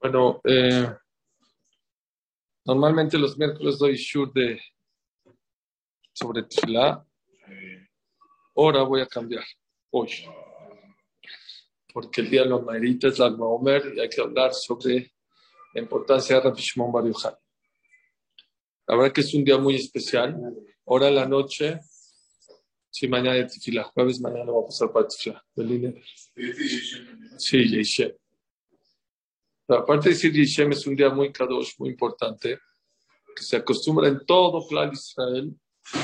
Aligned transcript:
Bueno, 0.00 0.40
eh, 0.44 0.88
normalmente 2.64 3.18
los 3.18 3.36
miércoles 3.36 3.78
doy 3.78 3.96
shur 3.96 4.32
de 4.32 4.58
sobre 6.10 6.42
Tfilá. 6.44 7.04
Ahora 8.56 8.82
voy 8.82 9.02
a 9.02 9.06
cambiar, 9.06 9.44
hoy. 9.90 10.10
Porque 11.92 12.22
el 12.22 12.30
día 12.30 12.44
de 12.44 12.48
los 12.48 12.64
Maerita 12.64 13.08
es 13.08 13.18
la 13.18 13.26
Omer 13.26 13.92
y 13.94 14.00
hay 14.00 14.08
que 14.08 14.22
hablar 14.22 14.54
sobre 14.54 15.12
la 15.74 15.82
importancia 15.82 16.36
de 16.36 16.42
Rabbi 16.42 16.62
Shimon 16.62 16.92
Bar 16.92 17.04
La 18.86 18.96
verdad 18.96 19.12
que 19.12 19.20
es 19.20 19.34
un 19.34 19.44
día 19.44 19.58
muy 19.58 19.74
especial. 19.74 20.34
Ahora 20.86 21.08
en 21.08 21.14
la 21.16 21.26
noche, 21.26 21.78
sí, 22.88 23.06
mañana 23.06 23.36
de 23.36 23.44
Tfilá, 23.44 23.84
jueves 23.84 24.18
mañana 24.20 24.46
vamos 24.46 24.80
a 24.80 24.86
pasar 24.86 24.92
para 24.92 25.08
Tfilá. 25.08 25.44
Sí, 27.36 27.58
Yeshem 29.70 29.82
aparte 29.82 30.08
de 30.08 30.14
decir 30.14 30.32
Yishem 30.32 30.72
es 30.72 30.84
un 30.86 30.96
día 30.96 31.10
muy 31.10 31.30
kadosh, 31.30 31.74
muy 31.78 31.90
importante, 31.90 32.58
que 33.36 33.42
se 33.42 33.56
acostumbra 33.56 34.08
en 34.08 34.24
todo 34.26 34.66
Clar 34.66 34.92
Israel, 34.92 35.54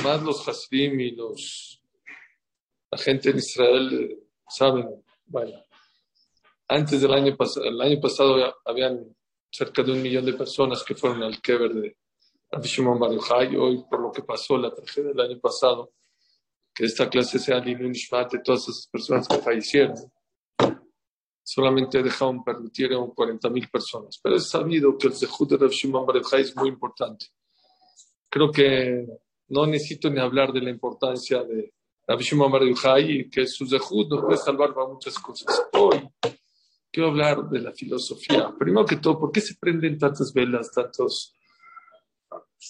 más 0.04 0.22
los 0.22 0.46
Hasidim 0.46 1.00
y 1.00 1.10
los, 1.10 1.82
la 2.90 2.98
gente 2.98 3.30
en 3.30 3.38
Israel 3.38 3.92
eh, 3.92 4.18
saben, 4.48 4.88
bueno, 5.26 5.60
antes 6.68 7.00
del 7.00 7.12
año 7.12 7.36
pasado, 7.36 7.66
el 7.66 7.80
año 7.80 8.00
pasado 8.00 8.54
habían 8.64 9.16
cerca 9.50 9.82
de 9.82 9.92
un 9.92 10.02
millón 10.02 10.26
de 10.26 10.34
personas 10.34 10.84
que 10.84 10.94
fueron 10.94 11.22
al 11.22 11.40
Keber 11.40 11.74
de 11.74 11.96
Rabbi 12.50 12.68
Shimon 12.68 13.00
Bar 13.00 13.10
hoy 13.56 13.84
por 13.90 14.00
lo 14.00 14.12
que 14.12 14.22
pasó, 14.22 14.56
la 14.58 14.72
tragedia 14.72 15.10
del 15.10 15.20
año 15.20 15.40
pasado, 15.40 15.92
que 16.72 16.84
esta 16.84 17.08
clase 17.08 17.38
sea 17.38 17.60
de 17.60 18.38
todas 18.44 18.68
esas 18.68 18.86
personas 18.86 19.26
que 19.26 19.38
fallecieron 19.38 19.96
solamente 21.46 22.02
dejaron 22.02 22.42
permitir 22.42 22.92
a 22.92 22.96
40.000 22.96 23.70
personas. 23.70 24.18
Pero 24.20 24.34
es 24.34 24.48
sabido 24.48 24.98
que 24.98 25.06
el 25.06 25.14
Zehut 25.14 25.50
de 25.50 25.56
Rav 25.56 25.70
Shimon 25.70 26.04
Bar 26.04 26.16
es 26.16 26.56
muy 26.56 26.68
importante. 26.68 27.26
Creo 28.28 28.50
que 28.50 29.06
no 29.48 29.64
necesito 29.64 30.10
ni 30.10 30.18
hablar 30.18 30.52
de 30.52 30.60
la 30.60 30.70
importancia 30.70 31.44
de 31.44 31.72
Rav 32.04 32.18
Shimon 32.18 32.50
Bar 32.50 32.62
y 33.00 33.30
que 33.30 33.46
su 33.46 33.64
Zehut 33.64 34.10
nos 34.10 34.24
puede 34.24 34.38
salvar 34.38 34.74
para 34.74 34.88
muchas 34.88 35.16
cosas. 35.20 35.68
Hoy 35.74 36.08
quiero 36.90 37.10
hablar 37.10 37.48
de 37.48 37.60
la 37.60 37.72
filosofía. 37.72 38.52
Primero 38.58 38.84
que 38.84 38.96
todo, 38.96 39.20
¿por 39.20 39.30
qué 39.30 39.40
se 39.40 39.54
prenden 39.54 39.96
tantas 39.98 40.32
velas, 40.34 40.72
tantos, 40.72 41.32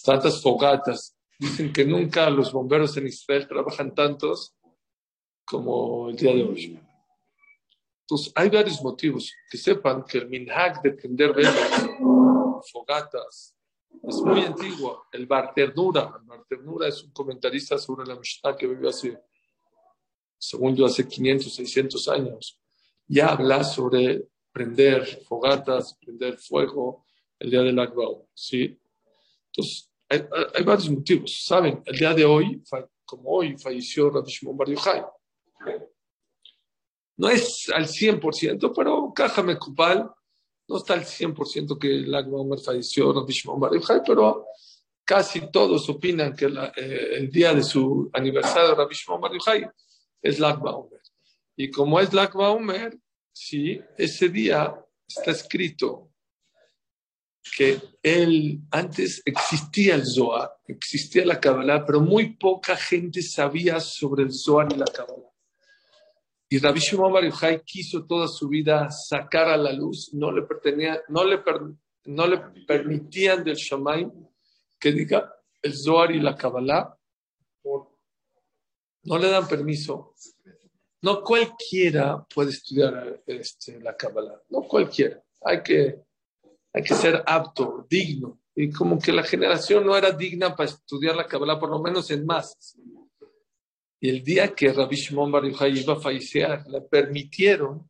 tantas 0.05 0.43
fogatas? 0.43 1.17
Dicen 1.39 1.73
que 1.73 1.87
nunca 1.87 2.29
los 2.29 2.53
bomberos 2.53 2.95
en 2.99 3.07
Israel 3.07 3.49
trabajan 3.49 3.95
tantos 3.95 4.55
como 5.47 6.11
el 6.11 6.17
día 6.17 6.35
de 6.35 6.43
hoy. 6.43 6.86
Entonces, 8.09 8.33
hay 8.37 8.49
varios 8.49 8.81
motivos. 8.83 9.33
Que 9.51 9.59
sepan 9.59 10.05
que 10.05 10.19
el 10.19 10.29
minhag 10.29 10.81
de 10.81 10.93
prender 10.93 11.35
velas, 11.35 11.89
fogatas, 12.71 13.57
es 14.05 14.17
muy 14.23 14.43
antiguo. 14.43 15.07
El 15.11 15.27
Bar 15.27 15.53
Ternura, 15.53 16.15
el 16.21 16.25
Bar 16.25 16.45
Ternura 16.49 16.87
es 16.87 17.03
un 17.03 17.11
comentarista 17.11 17.77
sobre 17.79 18.07
la 18.07 18.15
Mishnah 18.15 18.57
que 18.57 18.69
vivió 18.69 18.91
hace, 18.91 19.19
según 20.39 20.77
yo, 20.77 20.87
hace 20.87 21.09
500, 21.09 21.53
600 21.53 22.09
años. 22.09 22.61
Ya 23.09 23.31
habla 23.31 23.65
sobre 23.65 24.29
prender 24.53 25.05
fogatas, 25.25 25.99
prender 26.01 26.39
fuego 26.39 27.05
el 27.41 27.51
día 27.51 27.63
del 27.63 27.79
Akbao. 27.81 28.29
¿sí? 28.33 28.79
Entonces, 29.47 29.91
hay, 30.09 30.63
varios 30.65 30.89
motivos. 30.91 31.45
Saben, 31.45 31.83
el 31.85 31.99
día 31.99 32.15
de 32.15 32.25
hoy, 32.25 32.63
como 33.05 33.31
hoy, 33.31 33.59
falleció 33.59 34.11
Rabbi 34.11 34.31
Shimon 34.31 34.57
Bar 34.57 34.69
Yochai. 34.69 35.05
No 37.17 37.29
es 37.29 37.71
al 37.75 37.87
100%, 37.87 38.73
pero 38.75 39.13
Cajame 39.15 39.59
Kupal 39.59 40.11
no 40.69 40.77
está 40.77 40.95
al 40.95 41.05
100% 41.05 41.79
que 41.79 41.89
el 41.89 42.15
Agma 42.15 42.39
falleció, 42.59 43.13
Rabbi 43.13 43.33
Shimon 43.33 43.71
pero 44.05 44.47
casi 45.05 45.51
todos 45.51 45.89
opinan 45.89 46.35
que 46.35 46.47
eh, 46.47 47.09
el 47.13 47.31
día 47.31 47.55
de 47.55 47.63
su 47.63 48.11
aniversario, 48.13 48.75
Rabbi 48.75 48.95
Shimon 48.95 49.31
es 50.23 50.39
Lagba. 50.41 50.77
Y 51.57 51.71
como 51.71 52.01
es 52.01 52.13
Lagba 52.13 52.57
sí, 53.33 53.81
ese 53.97 54.29
día 54.29 54.75
está 55.07 55.31
escrito 55.31 56.11
que 57.57 57.81
él, 58.03 58.61
antes 58.71 59.23
existía 59.25 59.95
el 59.95 60.05
Zohar, 60.05 60.51
existía 60.67 61.25
la 61.25 61.41
Kabbalah, 61.41 61.87
pero 61.87 62.01
muy 62.01 62.35
poca 62.35 62.77
gente 62.77 63.23
sabía 63.23 63.79
sobre 63.79 64.25
el 64.25 64.33
Zohar 64.33 64.73
y 64.73 64.77
la 64.77 64.87
Kabbalah. 64.87 65.36
Y 66.49 66.59
Rabbi 66.59 66.79
Shimon 66.79 67.13
Bar 67.13 67.65
quiso 67.65 68.07
toda 68.07 68.29
su 68.29 68.49
vida 68.49 68.89
sacar 68.91 69.49
a 69.49 69.57
la 69.57 69.73
luz, 69.73 70.11
no 70.13 70.31
le, 70.31 70.43
pertenía, 70.43 71.03
no 71.09 71.25
le, 71.25 71.43
no 72.05 72.27
le 72.27 72.39
permitían 72.67 73.43
del 73.43 73.57
Shamaim 73.57 74.13
que 74.79 74.93
diga 74.93 75.35
el 75.63 75.75
Zohar 75.75 76.13
y 76.13 76.21
la 76.21 76.37
Kabbalah. 76.37 76.97
No 79.03 79.19
le 79.19 79.29
dan 79.29 79.49
permiso. 79.49 80.15
No 81.03 81.23
cualquiera 81.23 82.25
puede 82.33 82.51
estudiar 82.51 83.23
este, 83.27 83.81
la 83.81 83.97
Kabbalah, 83.97 84.41
no 84.49 84.63
cualquiera. 84.63 85.23
Hay 85.43 85.63
que, 85.63 86.03
hay 86.73 86.83
que 86.83 86.95
ser 86.95 87.23
apto, 87.27 87.87
digno. 87.89 88.41
Y 88.55 88.71
como 88.71 88.99
que 88.99 89.13
la 89.13 89.23
generación 89.23 89.85
no 89.85 89.97
era 89.97 90.13
digna 90.13 90.55
para 90.55 90.71
estudiar 90.71 91.15
la 91.15 91.27
Kabbalah, 91.27 91.59
por 91.59 91.71
lo 91.71 91.81
menos 91.81 92.11
en 92.11 92.25
masas. 92.25 92.77
Y 93.99 94.11
el 94.11 94.23
día 94.23 94.55
que 94.55 94.73
Rabbi 94.73 94.97
Shimon 94.97 95.33
Bar 95.33 95.45
iba 95.45 95.95
a 95.95 96.01
fallecer, 96.01 96.67
le 96.69 96.83
permitieron 96.83 97.89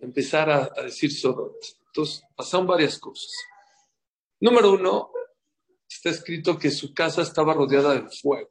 empezar 0.00 0.50
a, 0.50 0.82
decir 0.82 1.12
Sodot. 1.12 1.56
Entonces, 1.86 2.22
pasaron 2.36 2.66
varias 2.66 2.98
cosas. 2.98 3.32
Número 4.40 4.72
uno, 4.72 5.10
está 5.88 6.10
escrito 6.10 6.58
que 6.58 6.70
su 6.70 6.94
casa 6.94 7.22
estaba 7.22 7.54
rodeada 7.54 7.94
de 7.94 8.08
fuego. 8.08 8.50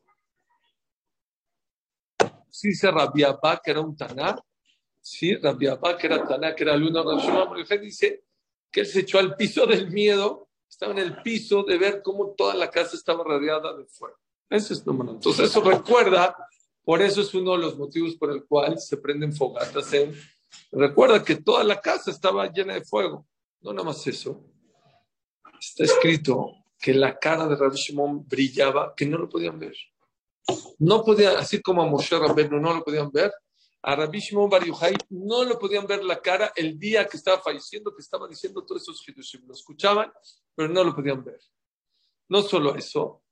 Sí 2.50 2.70
dice 2.70 2.92
Rabbi 2.92 3.24
Abba, 3.24 3.62
que 3.64 3.72
era 3.72 3.82
un 3.82 3.96
taná. 3.96 4.38
Sí, 5.00 5.36
Rabbi 5.36 5.68
Abba, 5.68 5.98
que 5.98 6.08
era 6.08 6.26
taná, 6.26 6.54
que 6.56 6.64
era 6.64 6.74
el 6.74 6.84
uno. 6.84 7.04
Rabbi 7.04 7.22
Shimon 7.22 7.50
Bar 7.50 7.80
dice 7.80 8.24
que 8.70 8.82
él 8.82 8.88
se 8.88 9.02
echó 9.02 9.20
al 9.20 9.36
piso 9.36 9.66
del 9.66 9.90
miedo. 9.90 10.50
Estaba 10.68 10.92
en 10.92 11.00
el 11.00 11.22
piso 11.22 11.64
de 11.64 11.78
ver 11.78 12.02
cómo 12.04 12.34
toda 12.36 12.54
la 12.54 12.70
casa 12.70 12.98
estaba 12.98 13.24
rodeada 13.24 13.74
de 13.78 13.86
fuego. 13.86 14.18
Ese 14.50 14.74
es 14.74 14.86
número 14.86 15.12
uno. 15.12 15.14
Entonces, 15.14 15.50
eso 15.50 15.62
recuerda 15.62 16.36
por 16.88 17.02
eso 17.02 17.20
es 17.20 17.34
uno 17.34 17.52
de 17.52 17.58
los 17.58 17.78
motivos 17.78 18.16
por 18.16 18.32
el 18.32 18.46
cual 18.46 18.80
se 18.80 18.96
prenden 18.96 19.36
fogatas 19.36 19.92
en... 19.92 20.18
Recuerda 20.72 21.22
que 21.22 21.36
toda 21.36 21.62
la 21.66 21.82
casa 21.82 22.12
estaba 22.12 22.50
llena 22.50 22.76
de 22.76 22.86
fuego. 22.86 23.28
No 23.60 23.74
nada 23.74 23.88
más 23.88 24.08
eso. 24.08 24.42
Está 25.60 25.84
escrito 25.84 26.64
que 26.80 26.94
la 26.94 27.20
cara 27.20 27.46
de 27.46 27.58
Rabbi 27.58 27.76
Shimon 27.76 28.26
brillaba, 28.26 28.94
que 28.96 29.06
no 29.06 29.18
lo 29.18 29.28
podían 29.28 29.60
ver. 29.60 29.76
No 30.80 31.04
podían, 31.04 31.36
así 31.36 31.62
como 31.62 31.82
a 31.82 31.88
Moshe 31.88 32.18
Rabbeinu 32.18 32.58
no 32.58 32.76
lo 32.76 32.86
podían 32.86 33.12
ver, 33.12 33.34
a 33.82 33.94
Rabbi 33.94 34.20
Shimon 34.20 34.50
Bar 34.50 34.64
no 35.10 35.44
lo 35.44 35.60
podían 35.60 35.86
ver 35.86 36.06
la 36.06 36.22
cara 36.22 36.54
el 36.56 36.80
día 36.80 37.06
que 37.06 37.18
estaba 37.18 37.42
falleciendo, 37.42 37.94
que 37.94 38.02
estaba 38.02 38.30
diciendo 38.30 38.64
todos 38.66 38.84
esos 38.84 39.06
hidushim. 39.06 39.46
Lo 39.46 39.54
escuchaban, 39.54 40.10
pero 40.56 40.70
no 40.70 40.86
lo 40.86 40.96
podían 40.96 41.22
ver. 41.22 41.42
No 42.30 42.42
solo 42.44 42.76
eso, 42.76 43.24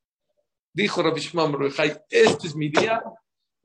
dijo 0.73 1.01
Rabbi 1.01 1.21
Shimon 1.21 1.53
Bar 1.53 1.67
este 2.09 2.47
es 2.47 2.53
mi 2.53 2.67
día, 2.67 3.01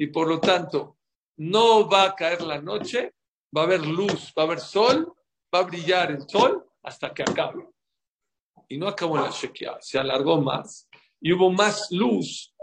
y 0.00 0.06
por 0.06 0.26
lo 0.26 0.40
tanto 0.40 0.96
no 1.36 1.86
va 1.86 2.04
a 2.04 2.14
caer 2.14 2.40
la 2.40 2.58
noche, 2.58 3.12
va 3.54 3.60
a 3.60 3.64
haber 3.64 3.84
luz, 3.84 4.32
va 4.36 4.44
a 4.44 4.46
haber 4.46 4.58
sol, 4.58 5.14
va 5.54 5.58
a 5.58 5.64
brillar 5.64 6.10
el 6.10 6.26
sol 6.26 6.66
hasta 6.82 7.12
que 7.12 7.22
acabe. 7.22 7.66
Y 8.66 8.78
no 8.78 8.88
acabó 8.88 9.18
la 9.18 9.28
Shekia, 9.28 9.76
se 9.78 9.98
alargó 9.98 10.40
más 10.40 10.88
y 11.20 11.34
hubo 11.34 11.50
más 11.50 11.88
luz 11.90 12.54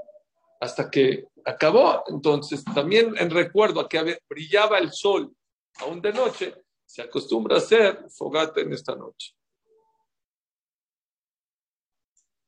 hasta 0.59 0.90
que 0.90 1.28
acabó. 1.46 2.03
Entonces, 2.08 2.64
también 2.64 3.14
en 3.20 3.29
recuerdo 3.29 3.82
a 3.82 3.88
que 3.88 4.20
brillaba 4.28 4.79
el 4.79 4.91
sol 4.91 5.32
aún 5.76 6.02
de 6.02 6.14
noche, 6.14 6.56
se 6.88 7.03
acostumbra 7.03 7.58
a 7.58 7.59
hacer 7.59 8.09
fogata 8.09 8.61
en 8.61 8.73
esta 8.73 8.96
noche. 8.96 9.35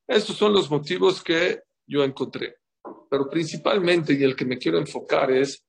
Estos 0.07 0.35
son 0.35 0.51
los 0.51 0.67
motivos 0.71 1.21
que 1.21 1.61
yo 1.85 2.03
encontré 2.03 2.58
pero 3.09 3.29
principalmente, 3.29 4.13
y 4.13 4.23
el 4.23 4.35
que 4.35 4.45
me 4.45 4.57
quiero 4.57 4.77
enfocar 4.77 5.31
es 5.31 5.65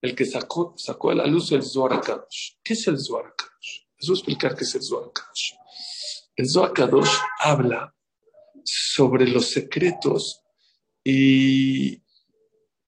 el 0.00 0.14
que 0.14 0.24
sacó, 0.24 0.74
sacó 0.76 1.10
a 1.10 1.16
la 1.16 1.26
luz 1.26 1.50
el 1.52 1.62
Zohar 1.62 2.00
Kadosh. 2.00 2.52
¿Qué 2.62 2.74
es 2.74 2.86
el 2.86 2.98
Zohar 2.98 3.34
Kadosh? 3.36 3.86
Les 3.98 4.08
voy 4.08 4.16
a 4.16 4.18
explicar 4.18 4.54
qué 4.54 4.64
es 4.64 4.74
el 4.74 4.82
Zohar 4.82 5.12
Kadosh. 5.12 5.52
El 6.36 6.48
Zohar 6.48 6.72
Kadosh 6.72 7.16
habla 7.40 7.94
sobre 8.62 9.26
los 9.26 9.50
secretos 9.50 10.42
y 11.02 12.02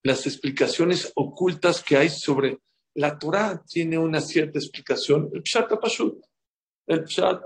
las 0.03 0.27
explicaciones 0.27 1.13
ocultas 1.15 1.83
que 1.83 1.97
hay 1.97 2.09
sobre 2.09 2.59
la 2.95 3.19
Torah 3.19 3.63
tiene 3.67 3.99
una 3.99 4.21
cierta 4.21 4.59
explicación, 4.59 5.31
el 5.33 5.43
Pshat 5.43 5.79
Pashut, 5.81 6.21
el 6.87 7.05
Pshat, 7.05 7.43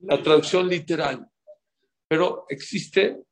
la 0.00 0.22
traducción 0.22 0.68
literal, 0.68 1.26
pero 2.06 2.44
existe 2.48 3.22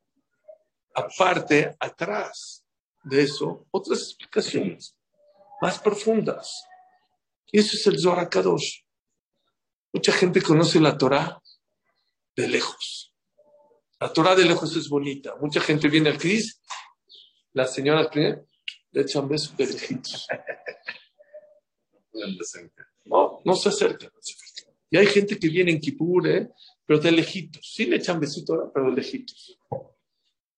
aparte, 0.93 1.75
atrás 1.79 2.63
de 3.03 3.23
eso, 3.23 3.67
otras 3.71 3.99
explicaciones 3.99 4.95
más 5.61 5.79
profundas. 5.79 6.65
Y 7.51 7.59
eso 7.59 7.75
es 7.75 7.87
el 7.87 7.99
Zohar 7.99 8.29
Kadosh. 8.29 8.81
Mucha 9.91 10.11
gente 10.11 10.41
conoce 10.41 10.79
la 10.79 10.97
Torah 10.97 11.41
de 12.35 12.47
lejos. 12.47 13.13
La 13.99 14.11
Torah 14.11 14.35
de 14.35 14.45
lejos 14.45 14.75
es 14.75 14.89
bonita. 14.89 15.35
Mucha 15.39 15.61
gente 15.61 15.87
viene 15.87 16.09
al 16.09 16.17
CRIS, 16.17 16.61
las 17.53 17.73
señoras 17.73 18.09
le 18.15 18.45
echan 18.93 19.27
besos 19.27 19.55
de 19.55 19.67
lejitos. 19.67 20.27
No, 23.05 23.41
no 23.43 23.55
se 23.55 23.69
acercan. 23.69 24.11
Y 24.89 24.97
hay 24.97 25.07
gente 25.07 25.39
que 25.39 25.49
viene 25.49 25.71
en 25.71 25.79
Kipur, 25.79 26.27
¿eh? 26.27 26.49
pero 26.85 26.99
de 26.99 27.11
lejitos. 27.11 27.73
Sí 27.73 27.85
le 27.85 27.97
echan 27.97 28.19
besito, 28.19 28.71
pero 28.73 28.89
de 28.89 28.95
lejitos. 28.95 29.57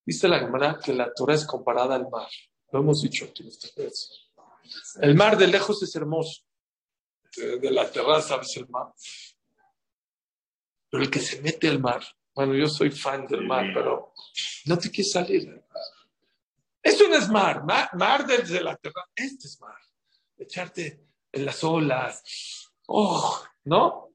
Dice 0.06 0.28
la 0.28 0.40
Gemara 0.40 0.80
que 0.84 0.94
la 0.94 1.12
Torah 1.14 1.34
es 1.34 1.46
comparada 1.46 1.96
al 1.96 2.08
mar. 2.10 2.28
Lo 2.72 2.80
hemos 2.80 3.02
dicho 3.02 3.26
aquí 3.26 3.48
estas 3.48 3.74
veces. 3.74 4.32
El 5.02 5.16
mar 5.16 5.38
de 5.38 5.48
lejos 5.48 5.82
es 5.82 5.96
hermoso. 5.96 6.44
De, 7.36 7.72
la 7.72 7.90
terraza 7.92 8.38
ves 8.38 8.56
el 8.58 8.68
mar. 8.70 8.94
Pero 10.90 11.04
el 11.04 11.10
que 11.10 11.20
se 11.20 11.42
mete 11.42 11.68
al 11.68 11.80
mar, 11.80 12.02
bueno, 12.34 12.54
yo 12.56 12.68
soy 12.68 12.92
fan 12.92 13.28
del 13.28 13.46
mar, 13.46 13.72
pero 13.74 14.14
no 14.66 14.78
te 14.78 14.90
quieres 14.90 15.12
salir. 15.12 15.64
Esto 16.82 17.08
no 17.08 17.16
es 17.16 17.28
mar, 17.28 17.64
mar, 17.66 18.26
desde 18.26 18.62
la 18.62 18.76
terraza. 18.78 19.10
Este 19.16 19.48
es 19.48 19.60
mar. 19.60 19.78
Echarte 20.38 21.08
en 21.32 21.46
las 21.46 21.64
olas. 21.64 22.72
Oh, 22.88 23.44
¿no? 23.64 24.06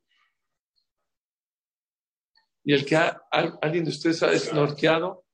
Y 2.62 2.74
el 2.74 2.84
que 2.84 2.96
alguien 2.96 3.84
de 3.84 3.90
ustedes 3.90 4.22
ha 4.22 4.38
snorkeado, 4.38 5.24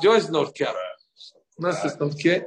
yo 0.00 0.14
he 0.14 0.20
snorkeado. 0.20 0.78
No 1.58 1.72
se 1.72 1.90
snorkeé. 1.90 2.46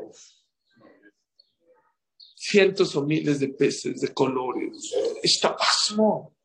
Cientos 2.35 2.95
o 2.95 3.03
miles 3.03 3.39
de 3.39 3.49
peces 3.49 4.01
de 4.01 4.13
colores. 4.13 4.93
Está 5.21 5.55
pasmo. 5.55 6.35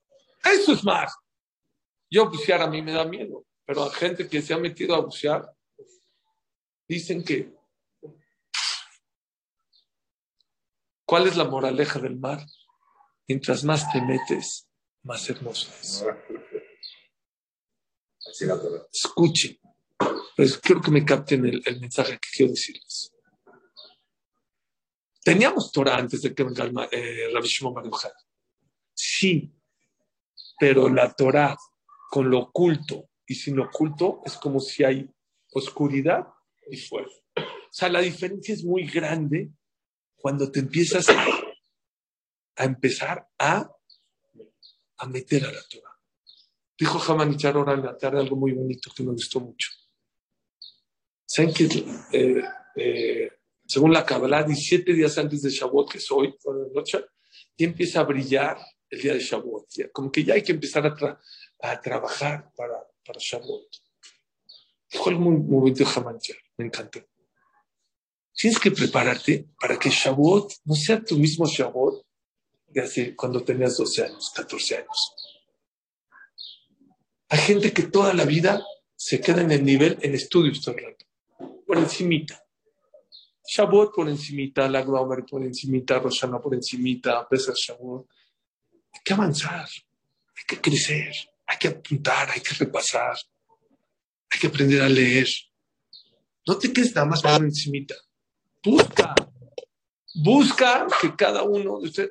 Eso 0.44 0.72
es 0.72 0.84
mar. 0.84 1.08
Yo 2.10 2.28
bucear 2.28 2.62
a 2.62 2.66
mí 2.68 2.82
me 2.82 2.92
da 2.92 3.04
miedo, 3.04 3.44
pero 3.64 3.84
a 3.84 3.90
gente 3.90 4.28
que 4.28 4.42
se 4.42 4.54
ha 4.54 4.58
metido 4.58 4.94
a 4.94 5.00
bucear 5.00 5.52
dicen 6.86 7.24
que 7.24 7.56
¿Cuál 11.06 11.28
es 11.28 11.36
la 11.36 11.44
moraleja 11.44 12.00
del 12.00 12.16
mar? 12.18 12.44
Mientras 13.28 13.62
más 13.62 13.90
te 13.92 14.02
metes, 14.02 14.68
más 15.04 15.30
hermoso 15.30 15.70
es. 15.80 16.04
Escuchen. 18.92 19.56
Pues 20.36 20.58
quiero 20.58 20.82
que 20.82 20.90
me 20.90 21.02
capten 21.02 21.46
el, 21.46 21.80
mensaje 21.80 22.18
que 22.18 22.28
quiero 22.30 22.52
decirles. 22.52 23.10
Teníamos 25.24 25.72
Torah 25.72 25.96
antes 25.96 26.20
de 26.22 26.34
que 26.34 26.44
venga 26.44 26.88
eh, 26.92 27.28
Rabbi 27.32 27.48
Shimon 27.48 27.90
Sí, 28.92 29.50
pero 30.58 30.90
la 30.90 31.12
Torah 31.14 31.56
con 32.10 32.28
lo 32.30 32.40
oculto 32.40 33.08
y 33.26 33.34
sin 33.34 33.56
lo 33.56 33.64
oculto 33.64 34.20
es 34.26 34.36
como 34.36 34.60
si 34.60 34.84
hay 34.84 35.10
oscuridad 35.52 36.26
y 36.70 36.76
fuego. 36.76 37.10
O 37.34 37.72
sea, 37.72 37.88
la 37.88 38.00
diferencia 38.00 38.54
es 38.54 38.62
muy 38.62 38.86
grande 38.86 39.50
cuando 40.16 40.52
te 40.52 40.60
empiezas 40.60 41.08
a, 41.08 41.26
a 42.56 42.64
empezar 42.64 43.26
a, 43.38 43.70
a 44.98 45.06
meter 45.06 45.46
a 45.46 45.52
la 45.52 45.62
Torah. 45.68 45.98
Dijo 46.78 47.00
Hamanichar 47.00 47.56
ahora 47.56 47.72
en 47.72 47.84
la 47.84 47.96
tarde 47.96 48.20
algo 48.20 48.36
muy 48.36 48.52
bonito 48.52 48.90
que 48.94 49.02
me 49.02 49.12
gustó 49.12 49.40
mucho. 49.40 49.70
¿Saben 51.26 51.52
que 51.52 51.64
eh, 52.12 52.43
eh, 52.76 53.31
según 53.67 53.93
la 53.93 54.06
Kabbalah, 54.06 54.44
17 54.44 54.93
días 54.93 55.19
antes 55.19 55.43
de 55.43 55.50
Shavuot, 55.50 55.90
que 55.90 55.99
es 55.99 56.11
hoy, 56.11 56.34
la 56.44 56.73
noche, 56.73 57.05
ya 57.58 57.67
empieza 57.67 58.00
a 58.00 58.05
brillar 58.05 58.58
el 58.88 59.00
día 59.00 59.14
de 59.14 59.20
Shavuot. 59.20 59.67
como 59.93 60.11
que 60.11 60.25
ya 60.25 60.34
hay 60.34 60.43
que 60.43 60.52
empezar 60.52 60.87
a, 60.87 61.20
a 61.61 61.81
trabajar 61.81 62.52
para, 62.56 62.75
para 63.05 63.19
Shavuot. 63.20 63.67
Dijo 64.90 65.11
algo 65.11 65.20
muy, 65.20 65.37
bonito 65.37 65.84
Hamanichar, 65.84 66.37
me 66.56 66.67
encantó. 66.67 67.00
Tienes 68.32 68.58
que 68.61 68.70
prepararte 68.70 69.49
para 69.61 69.79
que 69.79 69.90
Shavuot 69.90 70.52
no 70.64 70.75
sea 70.75 71.02
tu 71.02 71.17
mismo 71.19 71.46
Shavuot 71.46 72.06
de 72.69 72.81
hace 72.82 73.17
cuando 73.17 73.43
tenías 73.43 73.76
12 73.76 74.05
años, 74.05 74.31
14 74.34 74.76
años. 74.76 75.14
Hay 77.29 77.38
gente 77.38 77.72
que 77.72 77.84
toda 77.84 78.14
la 78.14 78.25
vida 78.25 78.64
se 78.94 79.20
queda 79.20 79.40
en 79.40 79.50
el 79.50 79.64
nivel, 79.64 79.99
en 80.02 80.14
estudios 80.14 80.61
todo 80.61 80.76
el 80.76 80.84
rato, 80.84 81.06
por 81.76 81.84
encimita. 81.84 82.43
Shavuot 83.44 83.94
por 83.94 84.08
encimita, 84.08 84.69
la 84.69 84.82
Glauber 84.82 85.25
por 85.25 85.43
encimita, 85.43 85.99
Rosana 85.99 86.40
por 86.40 86.55
encimita, 86.55 87.28
Pesach 87.28 87.55
Shavuot. 87.55 88.06
Hay 88.93 89.00
que 89.05 89.12
avanzar, 89.12 89.69
hay 89.69 90.44
que 90.49 90.61
crecer, 90.61 91.12
hay 91.46 91.58
que 91.58 91.69
apuntar, 91.69 92.31
hay 92.31 92.40
que 92.40 92.55
repasar, 92.55 93.17
hay 94.31 94.40
que 94.40 94.46
aprender 94.46 94.81
a 94.82 94.88
leer. 94.88 95.28
No 96.46 96.56
te 96.56 96.73
quedes 96.73 96.94
nada 96.94 97.06
más 97.06 97.20
por 97.23 97.44
encimita. 97.44 97.94
Busca, 98.64 99.14
busca 100.14 100.87
que 101.00 101.14
cada 101.14 101.43
uno 101.43 101.79
de 101.81 101.88
ustedes, 101.88 102.11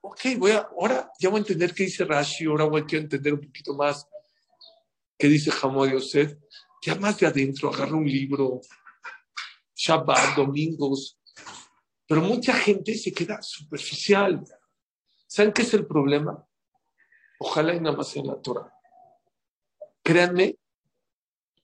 ok, 0.00 0.20
voy 0.38 0.52
a, 0.52 0.68
ahora 0.78 1.10
ya 1.18 1.28
voy 1.28 1.38
a 1.38 1.40
entender 1.40 1.74
qué 1.74 1.84
dice 1.84 2.04
Rashi, 2.04 2.46
ahora 2.46 2.64
voy 2.64 2.82
a 2.82 2.96
entender 2.96 3.34
un 3.34 3.40
poquito 3.40 3.74
más 3.74 4.06
¿Qué 5.18 5.28
dice 5.28 5.52
Hamad 5.62 5.92
Yosef? 5.92 6.36
Ya 6.84 6.96
más 6.96 7.16
de 7.20 7.28
adentro, 7.28 7.72
agarra 7.72 7.94
un 7.94 8.08
libro, 8.08 8.60
Shabbat, 9.84 10.36
domingos. 10.36 11.18
Pero 12.06 12.20
mucha 12.20 12.54
gente 12.54 12.94
se 12.94 13.12
queda 13.12 13.40
superficial. 13.42 14.44
¿Saben 15.26 15.52
qué 15.52 15.62
es 15.62 15.74
el 15.74 15.86
problema? 15.86 16.46
Ojalá 17.40 17.74
y 17.74 17.80
nada 17.80 17.96
más 17.96 18.14
en 18.16 18.26
la 18.28 18.40
Torah. 18.40 18.72
Créanme 20.02 20.56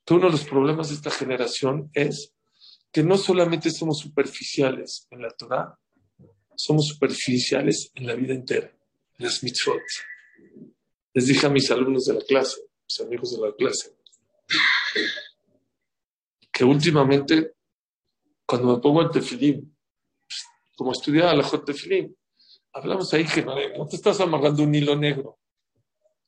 que 0.05 0.15
uno 0.15 0.26
de 0.26 0.32
los 0.32 0.44
problemas 0.44 0.88
de 0.88 0.97
esta 0.97 1.11
generación 1.11 1.91
es 1.93 2.32
que 2.91 3.03
no 3.03 3.17
solamente 3.17 3.70
somos 3.70 3.99
superficiales 3.99 5.06
en 5.11 5.23
la 5.23 5.31
Torah, 5.31 5.79
somos 6.56 6.88
superficiales 6.88 7.91
en 7.94 8.06
la 8.06 8.15
vida 8.15 8.35
entera, 8.35 8.73
en 9.19 9.25
las 9.25 9.43
mitzvot. 9.44 9.82
Les 11.12 11.26
dije 11.26 11.47
a 11.47 11.50
mis 11.50 11.70
alumnos 11.70 12.06
de 12.06 12.15
la 12.15 12.23
clase, 12.23 12.61
mis 12.85 13.00
amigos 13.00 13.37
de 13.37 13.47
la 13.47 13.55
clase, 13.55 13.97
que 16.50 16.65
últimamente, 16.65 17.53
cuando 18.48 18.74
me 18.74 18.80
pongo 18.80 19.02
el 19.02 19.10
tefilín, 19.10 19.76
como 20.74 20.93
estudiaba 20.93 21.34
la 21.34 21.43
J 21.43 21.67
tefilín, 21.67 22.17
hablamos 22.72 23.12
ahí 23.12 23.26
que 23.26 23.43
no, 23.43 23.86
te 23.86 23.96
estás 23.96 24.19
amarrando 24.20 24.62
un 24.62 24.74
hilo 24.74 24.96
negro. 24.96 25.38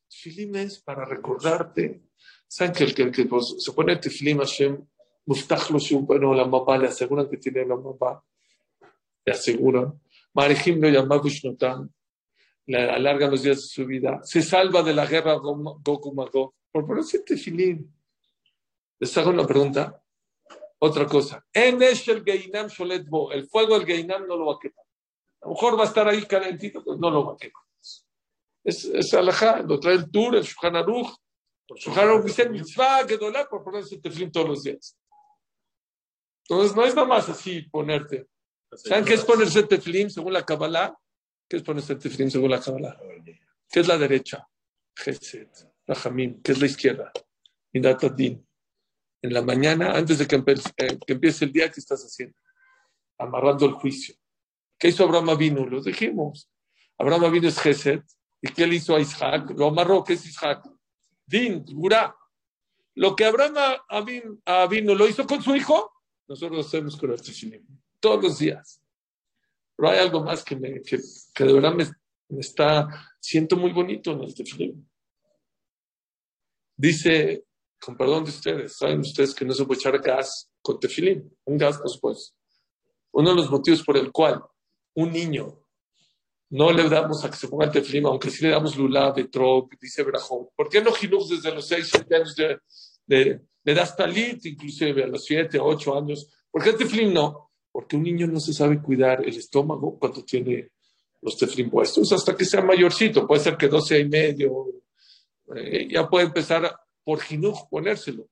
Tefilín 0.06 0.54
es 0.56 0.80
para 0.80 1.06
recordarte. 1.06 2.02
¿Saben 2.46 2.74
que 2.74 2.84
el 2.84 3.10
que, 3.10 3.24
pues, 3.24 3.54
se 3.58 3.72
pone 3.72 3.94
el 3.94 4.00
tefilín 4.00 4.36
Hashem, 4.36 4.86
Muftach 5.24 5.70
lo 5.70 5.78
bueno, 6.00 6.34
la 6.34 6.44
mamá 6.44 6.76
le 6.76 6.88
aseguran 6.88 7.26
que 7.26 7.38
tiene 7.38 7.64
la 7.64 7.76
mamá, 7.76 8.22
le 9.24 9.32
aseguran. 9.32 9.98
Marejim 10.34 10.78
lo 10.78 10.90
llama 10.90 11.22
le 12.66 12.90
alargan 12.90 13.30
los 13.30 13.42
días 13.42 13.56
de 13.56 13.62
su 13.62 13.86
vida, 13.86 14.20
se 14.24 14.42
salva 14.42 14.82
de 14.82 14.92
la 14.92 15.06
guerra 15.06 15.34
Goku 15.36 16.12
Magog 16.12 16.52
por 16.70 16.86
ponerse 16.86 17.20
tefilín. 17.20 17.90
Les 18.98 19.16
hago 19.16 19.30
una 19.30 19.46
pregunta. 19.46 20.02
Otra 20.82 21.06
cosa. 21.06 21.44
En 21.52 21.82
el 21.82 21.96
Geinam 22.24 22.68
Sholetbo, 22.68 23.32
el 23.32 23.46
fuego 23.46 23.78
del 23.78 23.86
Geinam 23.86 24.26
no 24.26 24.36
lo 24.36 24.46
va 24.46 24.54
a 24.54 24.58
quemar. 24.58 24.86
A 25.42 25.46
lo 25.46 25.52
mejor 25.52 25.78
va 25.78 25.84
a 25.84 25.86
estar 25.86 26.08
ahí 26.08 26.24
calentito, 26.24 26.82
pero 26.82 26.96
no 26.96 27.10
lo 27.10 27.26
va 27.26 27.34
a 27.34 27.36
quemar. 27.36 27.62
Es, 28.64 28.84
es 28.84 29.14
alajá, 29.14 29.62
lo 29.62 29.78
trae 29.78 29.94
el 29.94 30.10
Tur, 30.10 30.36
el 30.36 30.42
Shulchan 30.42 30.76
Aruch. 30.76 31.14
El 31.68 31.76
Shulchan 31.76 32.08
Aruch 32.08 32.24
dice 32.24 32.48
mitzvah 32.48 33.06
gedolá 33.06 33.46
por 33.46 33.62
ponerse 33.62 33.98
tefilín 33.98 34.32
todos 34.32 34.48
los 34.48 34.62
días. 34.62 34.96
Entonces 36.48 36.74
no 36.74 36.84
es 36.84 36.94
nada 36.94 37.06
más 37.06 37.28
así 37.28 37.62
ponerte. 37.62 38.26
¿Saben 38.72 39.04
qué 39.04 39.14
es 39.14 39.24
ponerse 39.24 39.62
tefilín 39.64 40.10
según 40.10 40.32
la 40.32 40.44
Kabbalah? 40.44 40.96
¿Qué 41.46 41.58
es 41.58 41.62
ponerse 41.62 41.96
tefilín 41.96 42.30
según 42.30 42.50
la 42.50 42.60
Kabbalah? 42.60 42.98
¿Qué 43.70 43.80
es 43.80 43.86
la 43.86 43.98
derecha? 43.98 44.48
Geset, 44.96 45.50
Rahamim. 45.86 46.40
¿Qué 46.42 46.52
es 46.52 46.60
la 46.60 46.66
izquierda? 46.66 47.12
Din. 47.72 48.46
En 49.22 49.34
la 49.34 49.42
mañana, 49.42 49.92
antes 49.92 50.18
de 50.18 50.24
eh, 50.24 50.98
que, 51.06 51.12
empiece 51.12 51.44
el 51.44 51.52
día, 51.52 51.70
¿qué 51.70 51.80
estás 51.80 52.02
haciendo? 52.02 52.36
Amarrando 53.18 53.66
el 53.66 53.72
juicio. 53.72 54.14
¿Qué 54.78 54.88
hizo 54.88 55.04
Abraham 55.04 55.30
Avinu? 55.30 55.66
Lo 55.66 55.82
dijimos. 55.82 56.50
Abraham 56.98 57.24
Avinu 57.24 57.48
es 57.48 57.58
Geset. 57.58 58.02
¿Y 58.40 58.48
qué 58.52 58.66
le 58.66 58.76
hizo 58.76 58.96
a 58.96 59.00
Isaac? 59.00 59.50
Lo 59.56 59.66
amarró. 59.66 60.02
¿Qué 60.02 60.14
es 60.14 60.24
Isaac? 60.24 60.66
Din, 61.26 61.64
Gurá. 61.66 62.16
Lo 62.94 63.14
que 63.14 63.24
Abraham 63.26 63.54
Avinu 64.46 64.94
lo 64.94 65.06
hizo 65.06 65.26
con 65.26 65.42
su 65.42 65.54
hijo, 65.54 65.92
nosotros 66.26 66.52
lo 66.52 66.60
hacemos 66.60 66.96
con 66.96 67.12
el 67.12 67.20
tefilín. 67.20 67.66
Todos 68.00 68.22
los 68.22 68.38
días. 68.38 68.82
Pero 69.76 69.90
hay 69.90 69.98
algo 69.98 70.22
más 70.24 70.44
que, 70.44 70.56
me, 70.56 70.82
que, 70.82 70.98
de 70.98 71.52
verdad 71.52 71.74
me, 71.74 71.86
está, 72.38 72.86
siento 73.18 73.56
muy 73.56 73.72
bonito 73.72 74.12
en 74.12 74.24
este 74.24 74.44
film. 74.44 74.86
Dice, 76.76 77.44
con 77.80 77.96
perdón 77.96 78.24
de 78.24 78.30
ustedes, 78.30 78.76
saben 78.76 79.00
ustedes 79.00 79.34
que 79.34 79.44
no 79.44 79.54
se 79.54 79.64
puede 79.64 79.80
echar 79.80 79.98
gas 80.00 80.50
con 80.60 80.78
tefilín, 80.78 81.34
un 81.44 81.58
gas 81.58 81.80
no 81.80 81.88
se 81.88 81.98
puede. 81.98 82.18
Uno 83.12 83.30
de 83.30 83.36
los 83.36 83.50
motivos 83.50 83.82
por 83.82 83.96
el 83.96 84.12
cual 84.12 84.42
un 84.94 85.12
niño 85.12 85.60
no 86.50 86.72
le 86.72 86.88
damos 86.88 87.24
a 87.24 87.30
que 87.30 87.36
se 87.36 87.48
ponga 87.48 87.66
el 87.66 87.70
teflim, 87.70 88.06
aunque 88.06 88.30
sí 88.30 88.44
le 88.44 88.50
damos 88.50 88.76
lula, 88.76 89.12
betrog, 89.12 89.68
dice 89.80 90.02
Brajot. 90.02 90.50
¿Por 90.54 90.68
qué 90.68 90.82
no 90.82 90.92
Jinuj 90.92 91.28
desde 91.28 91.54
los 91.54 91.66
6, 91.68 91.90
7 91.92 92.16
años 92.16 92.34
de, 92.34 92.58
de, 93.06 93.40
le 93.62 93.74
das 93.74 93.96
talit, 93.96 94.44
inclusive 94.44 95.04
a 95.04 95.06
los 95.06 95.24
7, 95.24 95.58
8 95.60 95.96
años? 95.96 96.28
¿Por 96.50 96.62
qué 96.62 96.70
el 96.70 96.76
teflim 96.76 97.12
no? 97.12 97.50
Porque 97.70 97.96
un 97.96 98.02
niño 98.02 98.26
no 98.26 98.40
se 98.40 98.52
sabe 98.52 98.82
cuidar 98.82 99.24
el 99.24 99.36
estómago 99.36 99.96
cuando 99.98 100.24
tiene 100.24 100.72
los 101.22 101.36
teflim 101.36 101.70
puestos 101.70 102.12
hasta 102.12 102.36
que 102.36 102.44
sea 102.44 102.62
mayorcito. 102.62 103.26
Puede 103.26 103.42
ser 103.42 103.56
que 103.56 103.68
12 103.68 104.00
y 104.00 104.08
medio, 104.08 104.66
eh, 105.54 105.88
ya 105.88 106.08
puede 106.08 106.26
empezar 106.26 106.74
por 107.10 107.22
Jinuj 107.22 107.68
ponérselo. 107.68 108.30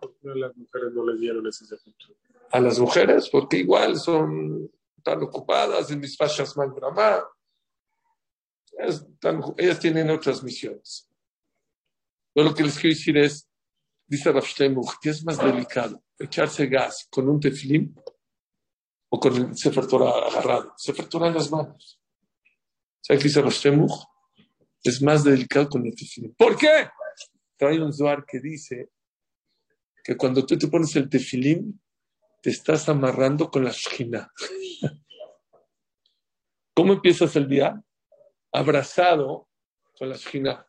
¿Por 0.00 0.16
qué 0.16 0.30
a 0.30 0.34
las 0.34 0.56
mujeres 0.56 0.94
no 0.94 1.04
le 1.04 1.18
dieron 1.18 1.46
ese 1.46 1.66
ejemplo? 1.66 2.16
A 2.50 2.60
las 2.60 2.78
mujeres, 2.78 3.28
porque 3.28 3.58
igual 3.58 3.98
son 3.98 4.70
tan 5.02 5.22
ocupadas 5.22 5.90
en 5.90 6.00
mis 6.00 6.16
fachas 6.16 6.56
mal 6.56 6.74
drama. 6.74 7.28
Ellas 9.58 9.80
tienen 9.80 10.08
otras 10.08 10.42
misiones. 10.42 11.10
Pero 12.32 12.48
lo 12.48 12.54
que 12.54 12.62
les 12.62 12.78
quiero 12.78 12.96
decir 12.96 13.18
es, 13.18 13.46
dice 14.06 14.32
Rav 14.32 14.44
Shleimuch, 14.44 14.94
que 14.98 15.10
es 15.10 15.22
más 15.26 15.36
delicado 15.36 16.02
echarse 16.18 16.68
gas 16.68 17.06
con 17.10 17.28
un 17.28 17.38
teflim 17.38 17.94
o 19.10 19.20
con 19.20 19.36
el 19.36 19.54
Sefer 19.58 19.86
Torah 19.86 20.26
agarrado. 20.26 20.72
Sefer 20.78 21.06
Torah 21.06 21.28
en 21.28 21.34
las 21.34 21.50
manos. 21.50 22.00
¿Sabe 23.02 23.18
qué 23.18 23.24
dice 23.24 23.42
Rav 23.42 23.52
Shleimuch? 23.52 24.11
Es 24.82 25.00
más 25.00 25.24
delicado 25.24 25.68
con 25.68 25.86
el 25.86 25.94
teflim. 25.94 26.34
¿Por 26.34 26.56
qué? 26.56 26.88
Trae 27.56 27.80
un 27.80 27.92
Zohar 27.92 28.24
que 28.26 28.40
dice 28.40 28.90
que 30.02 30.16
cuando 30.16 30.44
tú 30.44 30.58
te 30.58 30.66
pones 30.66 30.94
el 30.96 31.08
tefilim, 31.08 31.78
te 32.42 32.50
estás 32.50 32.88
amarrando 32.88 33.50
con 33.50 33.64
la 33.64 33.70
shina. 33.70 34.32
¿Cómo 36.74 36.94
empiezas 36.94 37.36
el 37.36 37.48
día? 37.48 37.80
Abrazado 38.50 39.48
con 39.96 40.08
la 40.08 40.16
shina. 40.16 40.66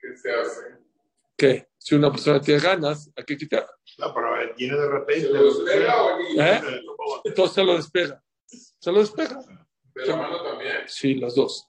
¿Qué 0.00 0.16
se 0.16 0.32
hace? 0.32 0.84
¿Qué? 1.36 1.68
Si 1.78 1.94
una 1.94 2.10
persona 2.10 2.40
tiene 2.40 2.60
ganas, 2.60 3.10
hay 3.14 3.24
que 3.24 3.36
quitar. 3.36 3.66
No, 3.98 4.12
pero 4.14 4.28
viene 4.56 4.76
de 4.76 4.88
repente. 4.88 5.28
¿Eh? 6.38 6.60
Entonces 7.24 7.54
se 7.54 7.64
lo 7.64 7.76
despega. 7.76 8.24
Se 8.46 8.90
lo 8.90 9.00
despega. 9.00 9.38
¿De 9.94 10.06
la 10.06 10.16
mano 10.16 10.42
también? 10.42 10.82
Sí, 10.86 11.14
los 11.14 11.34
dos. 11.34 11.68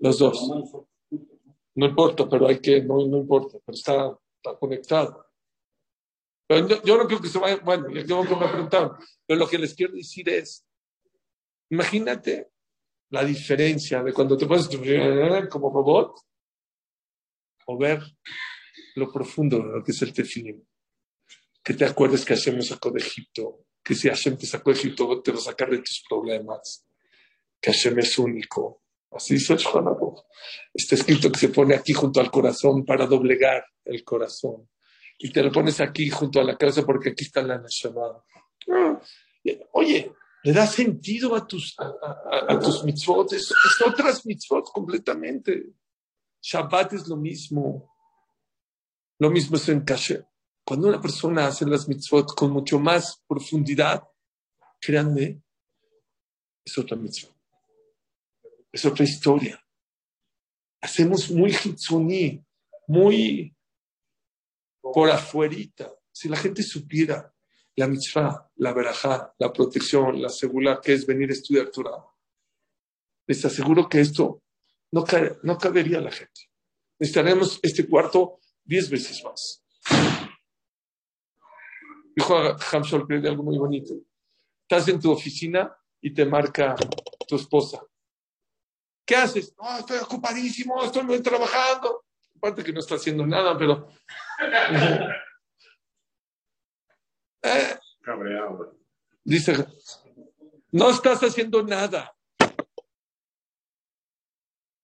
Los 0.00 0.18
dos. 0.18 0.50
No 1.74 1.86
importa, 1.86 2.28
pero 2.28 2.48
hay 2.48 2.58
que, 2.58 2.82
no, 2.82 3.06
no 3.06 3.18
importa, 3.18 3.58
pero 3.64 3.76
está, 3.76 4.18
está 4.36 4.58
conectado. 4.58 5.26
Pero 6.46 6.82
yo, 6.82 6.96
no 6.96 7.06
creo 7.06 7.20
que 7.20 7.28
se 7.28 7.38
vaya, 7.38 7.56
bueno, 7.62 7.88
ya 7.90 8.04
tengo 8.04 8.24
que 8.24 8.34
me 8.34 8.68
pero 8.68 9.38
lo 9.38 9.48
que 9.48 9.58
les 9.58 9.72
quiero 9.72 9.92
decir 9.92 10.28
es, 10.28 10.66
imagínate 11.70 12.50
la 13.10 13.24
diferencia 13.24 14.02
de 14.02 14.12
cuando 14.12 14.36
te 14.36 14.46
pones 14.46 14.68
como 15.48 15.70
robot 15.72 16.20
o 17.66 17.78
ver 17.78 18.02
lo 18.96 19.12
profundo 19.12 19.58
de 19.58 19.78
lo 19.78 19.84
que 19.84 19.92
es 19.92 20.02
el 20.02 20.12
tefilim. 20.12 20.64
Que 21.62 21.74
te 21.74 21.84
acuerdes 21.84 22.24
que 22.24 22.34
Hashem 22.34 22.56
nos 22.56 22.68
sacó 22.68 22.90
de 22.90 23.00
Egipto, 23.00 23.66
que 23.82 23.94
si 23.94 24.08
Hashem 24.08 24.36
te 24.36 24.46
sacó 24.46 24.70
de 24.70 24.78
Egipto, 24.78 25.22
te 25.22 25.30
va 25.30 25.38
a 25.38 25.42
sacar 25.42 25.70
de 25.70 25.78
tus 25.78 26.02
problemas, 26.08 26.84
que 27.60 27.70
Hashem 27.70 27.98
es 27.98 28.18
único. 28.18 28.79
Así 29.10 29.34
dice 29.34 29.54
el 29.54 29.60
Está 30.72 30.94
escrito 30.94 31.30
que 31.32 31.38
se 31.38 31.48
pone 31.48 31.74
aquí 31.74 31.92
junto 31.92 32.20
al 32.20 32.30
corazón 32.30 32.84
para 32.84 33.06
doblegar 33.06 33.64
el 33.84 34.04
corazón 34.04 34.68
y 35.22 35.30
te 35.30 35.42
lo 35.42 35.52
pones 35.52 35.80
aquí 35.80 36.08
junto 36.08 36.40
a 36.40 36.44
la 36.44 36.56
cabeza 36.56 36.82
porque 36.82 37.10
aquí 37.10 37.24
está 37.24 37.42
la 37.42 37.58
Neshama. 37.58 38.24
Oye, 39.72 40.12
le 40.42 40.52
da 40.52 40.66
sentido 40.66 41.36
a 41.36 41.46
tus, 41.46 41.76
a, 41.78 42.58
tus 42.58 42.82
mitzvot, 42.84 43.30
es, 43.34 43.52
otras 43.86 44.24
mitzvot 44.24 44.72
completamente. 44.72 45.74
Shabbat 46.40 46.94
es 46.94 47.06
lo 47.06 47.16
mismo. 47.16 47.94
Lo 49.18 49.30
mismo 49.30 49.56
es 49.56 49.68
en 49.68 49.82
Kasher. 49.82 50.26
Cuando 50.64 50.88
una 50.88 51.00
persona 51.00 51.48
hace 51.48 51.66
las 51.66 51.86
mitzvot 51.86 52.34
con 52.34 52.50
mucho 52.52 52.78
más 52.78 53.22
profundidad, 53.28 54.02
créanme, 54.80 55.42
es 56.64 56.78
otra 56.78 56.96
mitzvot. 56.96 57.39
Es 58.72 58.84
otra 58.84 59.04
historia. 59.04 59.62
Hacemos 60.80 61.30
muy 61.30 61.52
hitzuní, 61.52 62.44
muy 62.86 63.54
por 64.80 65.10
afuerita. 65.10 65.92
Si 66.12 66.28
la 66.28 66.36
gente 66.36 66.62
supiera 66.62 67.34
la 67.76 67.86
mitzvah, 67.86 68.50
la 68.56 68.72
verajá, 68.72 69.34
la 69.38 69.52
protección, 69.52 70.20
la 70.20 70.28
segura 70.28 70.80
que 70.82 70.92
es 70.92 71.06
venir 71.06 71.30
a 71.30 71.34
estudiar 71.34 71.70
Torah, 71.70 72.04
les 73.26 73.44
aseguro 73.44 73.88
que 73.88 74.00
esto 74.00 74.42
no, 74.92 75.04
no 75.42 75.58
cabería 75.58 75.98
a 75.98 76.02
la 76.02 76.10
gente. 76.10 76.50
Necesitaremos 76.98 77.60
este 77.62 77.86
cuarto 77.86 78.40
diez 78.64 78.90
veces 78.90 79.22
más. 79.24 79.64
Dijo 82.14 82.36
Hamshol 82.72 83.06
que 83.06 83.14
algo 83.28 83.42
muy 83.42 83.56
bonito. 83.56 83.94
Estás 84.62 84.88
en 84.88 85.00
tu 85.00 85.10
oficina 85.10 85.74
y 86.00 86.12
te 86.12 86.24
marca 86.26 86.74
tu 87.26 87.36
esposa. 87.36 87.80
¿Qué 89.10 89.16
haces? 89.16 89.52
No, 89.58 89.76
estoy 89.76 89.98
ocupadísimo, 89.98 90.84
estoy 90.84 91.02
muy 91.02 91.20
trabajando. 91.20 92.04
Aparte 92.36 92.62
que 92.62 92.72
no 92.72 92.78
está 92.78 92.94
haciendo 92.94 93.26
nada, 93.26 93.58
pero 93.58 93.88
eh, 97.42 97.76
dice, 99.24 99.66
no 100.70 100.90
estás 100.90 101.24
haciendo 101.24 101.60
nada. 101.64 102.16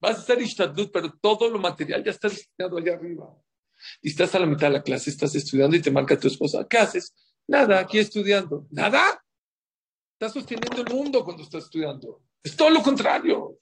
Vas 0.00 0.16
a 0.16 0.20
hacer 0.22 0.42
ishtadlut, 0.42 0.90
pero 0.90 1.16
todo 1.20 1.48
lo 1.48 1.60
material 1.60 2.02
ya 2.02 2.10
está 2.10 2.28
destinado 2.28 2.78
allá 2.78 2.94
arriba. 2.94 3.32
Y 4.02 4.08
estás 4.08 4.34
a 4.34 4.40
la 4.40 4.46
mitad 4.46 4.66
de 4.66 4.72
la 4.72 4.82
clase, 4.82 5.10
estás 5.10 5.36
estudiando 5.36 5.76
y 5.76 5.82
te 5.82 5.92
marca 5.92 6.18
tu 6.18 6.26
esposa. 6.26 6.66
¿Qué 6.68 6.78
haces? 6.78 7.14
Nada, 7.46 7.78
aquí 7.78 8.00
estudiando. 8.00 8.66
¿Nada? 8.72 9.22
Estás 10.14 10.32
sosteniendo 10.32 10.82
el 10.82 10.92
mundo 10.92 11.24
cuando 11.24 11.44
estás 11.44 11.62
estudiando. 11.62 12.22
Es 12.42 12.56
todo 12.56 12.70
lo 12.70 12.82
contrario. 12.82 13.60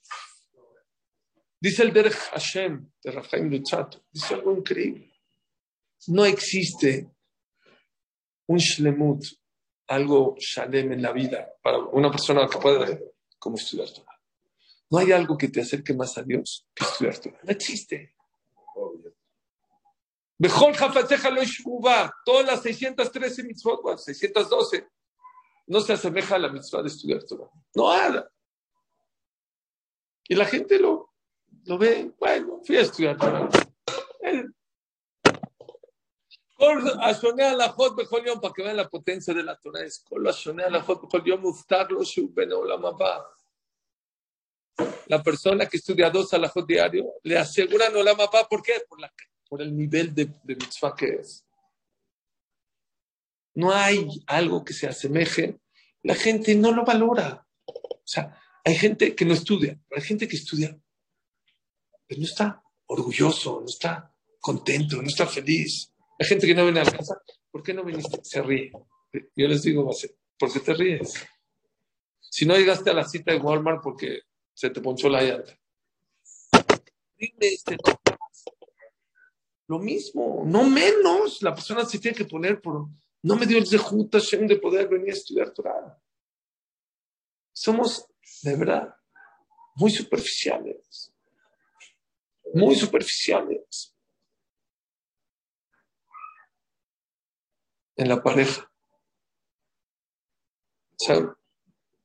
Dice 1.59 1.83
el 1.83 1.93
Derech 1.93 2.13
Hashem 2.13 2.89
de 3.03 3.11
Rafael 3.11 3.49
Luchato. 3.49 4.03
Dice 4.11 4.33
algo 4.35 4.55
increíble 4.55 5.15
no 6.07 6.25
existe 6.25 7.09
un 8.47 8.57
shlemut, 8.57 9.25
algo 9.87 10.35
shalem 10.37 10.93
en 10.93 11.01
la 11.01 11.11
vida 11.11 11.47
para 11.61 11.79
una 11.79 12.11
persona 12.11 12.47
que 12.47 12.59
pueda 12.59 12.99
como 13.39 13.57
estudiar 13.57 13.89
Torah. 13.89 14.19
No 14.89 14.99
hay 14.99 15.11
algo 15.11 15.37
que 15.37 15.47
te 15.47 15.61
acerque 15.61 15.93
más 15.93 16.17
a 16.17 16.23
Dios 16.23 16.67
que 16.73 16.83
estudiar 16.83 17.17
Torah. 17.17 17.39
No 17.43 17.51
existe. 17.51 18.13
Mejor 20.37 20.75
lo 20.77 21.41
todas 22.25 22.45
las 22.45 22.61
613 22.61 23.43
mitzvot, 23.43 23.97
612, 23.97 24.87
no 25.67 25.79
se 25.79 25.93
asemeja 25.93 26.35
a 26.35 26.39
la 26.39 26.49
mitzvah 26.49 26.81
de 26.81 26.89
estudiar 26.89 27.23
Torah. 27.23 27.49
No 27.73 27.95
nada. 27.95 28.29
Y 30.27 30.35
la 30.35 30.45
gente 30.45 30.77
lo, 30.77 31.04
lo 31.65 31.77
ve, 31.77 32.11
bueno, 32.19 32.61
fui 32.65 32.77
a 32.77 32.81
estudiar. 32.81 33.17
Para 33.17 33.49
que 38.53 38.63
vean 38.63 38.77
la 38.77 38.89
potencia 38.89 39.33
de 39.33 39.43
la 39.43 39.57
Torah. 39.57 39.83
Es 39.83 40.03
la 45.07 45.21
persona 45.21 45.67
que 45.67 45.77
estudia 45.77 46.09
dos 46.09 46.33
alajot 46.33 46.65
diario 46.65 47.13
le 47.23 47.37
aseguran 47.37 47.93
la 48.03 48.15
mapa. 48.15 48.47
¿Por 48.47 48.61
qué? 48.61 48.73
Por, 49.47 49.61
el 49.61 49.75
nivel 49.75 50.13
de, 50.13 50.25
de 50.43 50.55
mitzvah 50.55 50.95
que 50.95 51.07
es. 51.15 51.45
No 53.53 53.71
hay 53.71 54.07
algo 54.27 54.65
que 54.65 54.73
se 54.73 54.87
asemeje. 54.87 55.59
La 56.03 56.15
gente 56.15 56.55
no 56.55 56.71
lo 56.71 56.83
valora. 56.83 57.47
O 57.65 58.01
sea, 58.03 58.39
hay 58.65 58.75
gente 58.75 59.15
que 59.15 59.25
no 59.25 59.33
estudia, 59.33 59.79
hay 59.95 60.01
gente 60.01 60.27
que 60.27 60.35
estudia, 60.35 60.75
pero 62.07 62.19
no 62.19 62.25
está 62.25 62.63
orgulloso, 62.87 63.61
no 63.61 63.67
está 63.67 64.13
contento, 64.39 65.01
no 65.01 65.07
está 65.07 65.25
feliz. 65.25 65.91
Hay 66.19 66.27
gente 66.27 66.47
que 66.47 66.55
no 66.55 66.63
viene 66.63 66.79
a 66.79 66.83
la 66.83 66.91
casa. 66.91 67.19
¿Por 67.51 67.63
qué 67.63 67.73
no 67.73 67.83
viniste? 67.83 68.19
Se 68.23 68.41
ríe. 68.41 68.71
Yo 69.35 69.47
les 69.47 69.63
digo, 69.63 69.89
¿por 70.37 70.51
qué 70.51 70.59
te 70.59 70.73
ríes? 70.73 71.13
Si 72.19 72.45
no 72.45 72.55
llegaste 72.55 72.89
a 72.89 72.93
la 72.93 73.07
cita 73.07 73.31
de 73.31 73.39
Walmart 73.39 73.81
porque 73.81 74.21
se 74.53 74.69
te 74.69 74.81
ponchó 74.81 75.09
la 75.09 75.21
llanta. 75.21 75.57
Dime 77.17 77.47
este 77.47 77.77
Lo 79.67 79.79
mismo, 79.79 80.43
no 80.45 80.63
menos. 80.69 81.41
La 81.41 81.55
persona 81.55 81.85
se 81.85 81.99
tiene 81.99 82.17
que 82.17 82.25
poner 82.25 82.61
por. 82.61 82.87
No 83.23 83.35
me 83.35 83.45
dio 83.45 83.57
el 83.57 83.67
Zehut 83.67 84.13
de 84.13 84.57
poder 84.57 84.87
venir 84.87 85.09
a 85.09 85.13
estudiar 85.13 85.51
Torah. 85.51 85.97
Somos, 87.51 88.05
de 88.43 88.55
verdad, 88.55 88.95
muy 89.75 89.89
superficiales. 89.89 91.14
Muy 92.55 92.75
superficiales. 92.75 93.95
en 97.95 98.09
la 98.09 98.21
pareja. 98.21 98.69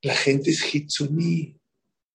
La 0.02 0.14
gente 0.14 0.50
es 0.50 0.62
Hitsuní. 0.62 1.56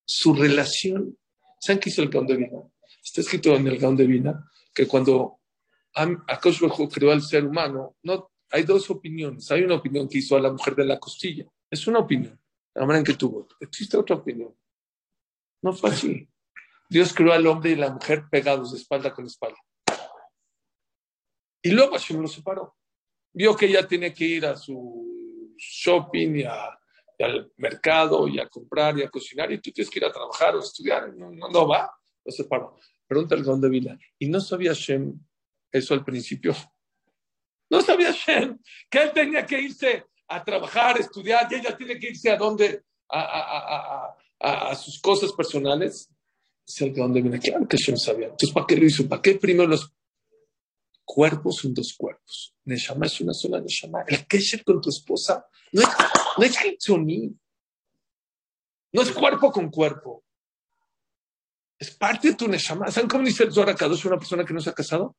Su 0.08 0.34
relación. 0.34 1.18
¿Saben 1.60 1.80
qué 1.80 1.89
hizo 1.89 2.04
el 2.04 2.10
Gaón 2.10 2.27
de 2.27 2.38
Vina? 2.38 2.62
Está 3.04 3.22
escrito 3.22 3.56
en 3.56 3.68
el 3.68 3.80
Gaón 3.80 3.98
de 3.98 4.06
Vina 4.06 4.51
que 4.74 4.88
cuando 4.88 5.39
Akash 5.94 6.60
creó 6.92 7.12
al 7.12 7.24
ser 7.24 7.46
humano, 7.46 7.96
no, 8.04 8.32
hay 8.51 8.63
dos 8.63 8.89
opiniones. 8.89 9.50
Hay 9.51 9.63
una 9.63 9.75
opinión 9.75 10.08
que 10.08 10.20
hizo 10.20 10.36
a 10.36 10.42
la 10.42 10.51
mujer 10.51 10.75
de 10.75 10.86
la 10.86 11.00
costilla. 11.00 11.46
Es 11.70 11.88
una 11.88 12.00
opinión, 12.00 12.39
la 12.74 12.82
manera 12.82 13.00
en 13.00 13.06
que 13.06 13.13
tuvo. 13.13 13.48
Existe 13.60 13.98
otra 13.98 14.18
opinión. 14.18 14.56
No 15.62 15.74
fue 15.74 15.89
así. 15.89 16.27
Dios 16.89 17.13
creó 17.13 17.34
al 17.34 17.48
hombre 17.48 17.72
y 17.72 17.75
la 17.75 17.92
mujer 17.92 18.25
pegados 18.30 18.72
de 18.72 18.77
espalda 18.77 19.13
con 19.13 19.25
espalda. 19.25 19.58
Y 21.62 21.72
luego 21.72 21.94
Hashem 21.94 22.22
lo 22.22 22.27
separó. 22.27 22.75
Vio 23.34 23.56
que 23.56 23.65
ella 23.65 23.88
tiene 23.88 24.13
que 24.13 24.24
ir 24.24 24.46
a 24.46 24.56
su 24.56 25.56
shopping 25.58 26.36
y, 26.36 26.44
al 26.44 27.51
mercado 27.58 28.27
y 28.27 28.39
a 28.39 28.48
comprar 28.48 28.98
y 28.98 29.04
a 29.04 29.10
cocinar 29.10 29.51
y 29.51 29.60
tú 29.60 29.72
tienes 29.72 29.89
que 29.89 30.00
ir 30.00 30.06
a 30.06 30.12
trabajar 30.12 30.56
o 30.56 30.60
estudiar. 30.60 31.13
No, 31.15 31.32
no, 31.32 31.68
va, 31.68 31.92
lo 32.24 32.32
separó. 32.32 32.77
Pregunta 33.08 33.36
el 33.36 33.44
de 33.44 33.70
Vila. 33.70 33.98
¿Y 34.20 34.30
no 34.30 34.39
sabía 34.39 34.72
Hashem 34.72 35.20
eso 35.72 35.94
al 35.94 36.04
principio? 36.04 36.54
No 37.70 37.82
sabía 37.82 38.13
Hashem 38.13 38.60
que 38.89 39.01
él 39.01 39.12
tenía 39.12 39.46
que 39.46 39.60
irse 39.60 40.06
a 40.27 40.44
trabajar, 40.44 40.98
a 40.98 41.00
estudiar 41.00 41.51
y 41.51 41.56
ella 41.56 41.75
tiene 41.75 41.98
que 41.98 42.10
irse 42.10 42.30
a 42.32 42.38
dónde, 42.38 42.84
a, 43.10 44.15
a 44.39 44.75
sus 44.75 45.00
cosas 45.00 45.32
personales. 45.34 46.10
El 46.79 46.93
de 46.93 47.22
Vila. 47.22 47.39
Claro 47.39 47.67
que 47.67 47.77
sabía. 47.77 48.25
Entonces, 48.25 48.51
¿para 48.51 48.65
qué 48.65 48.75
lo 48.75 48.86
hizo? 48.86 49.07
¿Para 49.07 49.22
qué 49.22 49.36
primero 49.36 49.69
los 49.69 49.93
cuerpos 51.05 51.57
son 51.57 51.74
dos 51.74 51.93
cuerpos. 51.93 52.53
Neshama 52.65 53.05
es 53.05 53.22
una 53.22 53.34
sola 53.34 53.62
Neshama. 53.62 54.03
El 54.07 54.25
kesher 54.27 54.63
con 54.63 54.81
tu 54.81 54.89
esposa 54.89 55.48
no 55.72 55.81
es, 55.81 55.88
no 56.38 56.43
es 56.43 56.57
No 58.91 59.01
es 59.01 59.12
cuerpo 59.12 59.51
con 59.51 59.69
cuerpo. 59.69 60.25
Es 61.77 61.91
parte 61.91 62.29
de 62.29 62.36
tu 62.36 62.48
Neshama. 62.48 62.91
¿Saben 62.91 63.07
cómo 63.07 63.24
dice 63.24 63.43
el 63.43 63.53
Zohar 63.53 63.75
es 63.79 64.05
una 64.05 64.17
persona 64.17 64.43
que 64.43 64.53
no 64.53 64.60
se 64.60 64.72
ha 64.72 64.74
casado? 64.74 65.15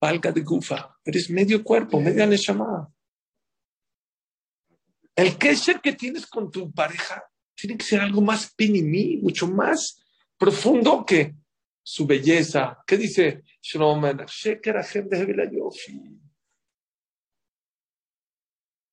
Valga 0.00 0.30
de 0.30 0.42
gufa. 0.42 0.96
Eres 1.04 1.30
medio 1.30 1.64
cuerpo, 1.64 2.00
media 2.00 2.26
Neshama. 2.26 2.92
El 5.16 5.36
kesher 5.36 5.80
que 5.80 5.94
tienes 5.94 6.26
con 6.26 6.50
tu 6.50 6.70
pareja 6.70 7.24
tiene 7.54 7.76
que 7.76 7.84
ser 7.84 8.00
algo 8.00 8.20
más 8.20 8.52
pinimí, 8.54 9.16
mucho 9.16 9.48
más 9.48 10.00
profundo 10.38 11.04
que 11.04 11.34
su 11.82 12.06
belleza. 12.06 12.82
¿Qué 12.86 12.96
dice 12.96 13.44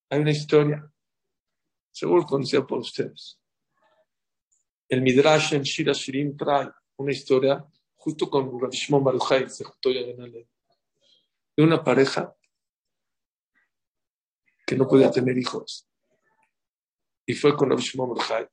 Hay 0.09 0.19
una 0.19 0.31
historia, 0.31 0.91
seguro 1.91 2.25
conocida 2.25 2.65
por 2.65 2.79
ustedes. 2.79 3.39
El 4.87 5.01
Midrash 5.01 5.53
en 5.53 5.63
Shira 5.63 5.93
Shirim 5.93 6.37
trae 6.37 6.69
una 6.97 7.11
historia 7.11 7.65
justo 7.95 8.29
con 8.29 8.49
Shimon 8.69 9.03
Baruchai, 9.03 9.47
de 11.57 11.63
una 11.63 11.83
pareja 11.83 12.35
que 14.65 14.75
no 14.75 14.87
podía 14.87 15.11
tener 15.11 15.37
hijos. 15.37 15.87
Y 17.25 17.33
fue 17.33 17.55
con 17.55 17.69
Rabbi 17.69 17.81
Shimon 17.81 18.09
Baruchai. 18.09 18.47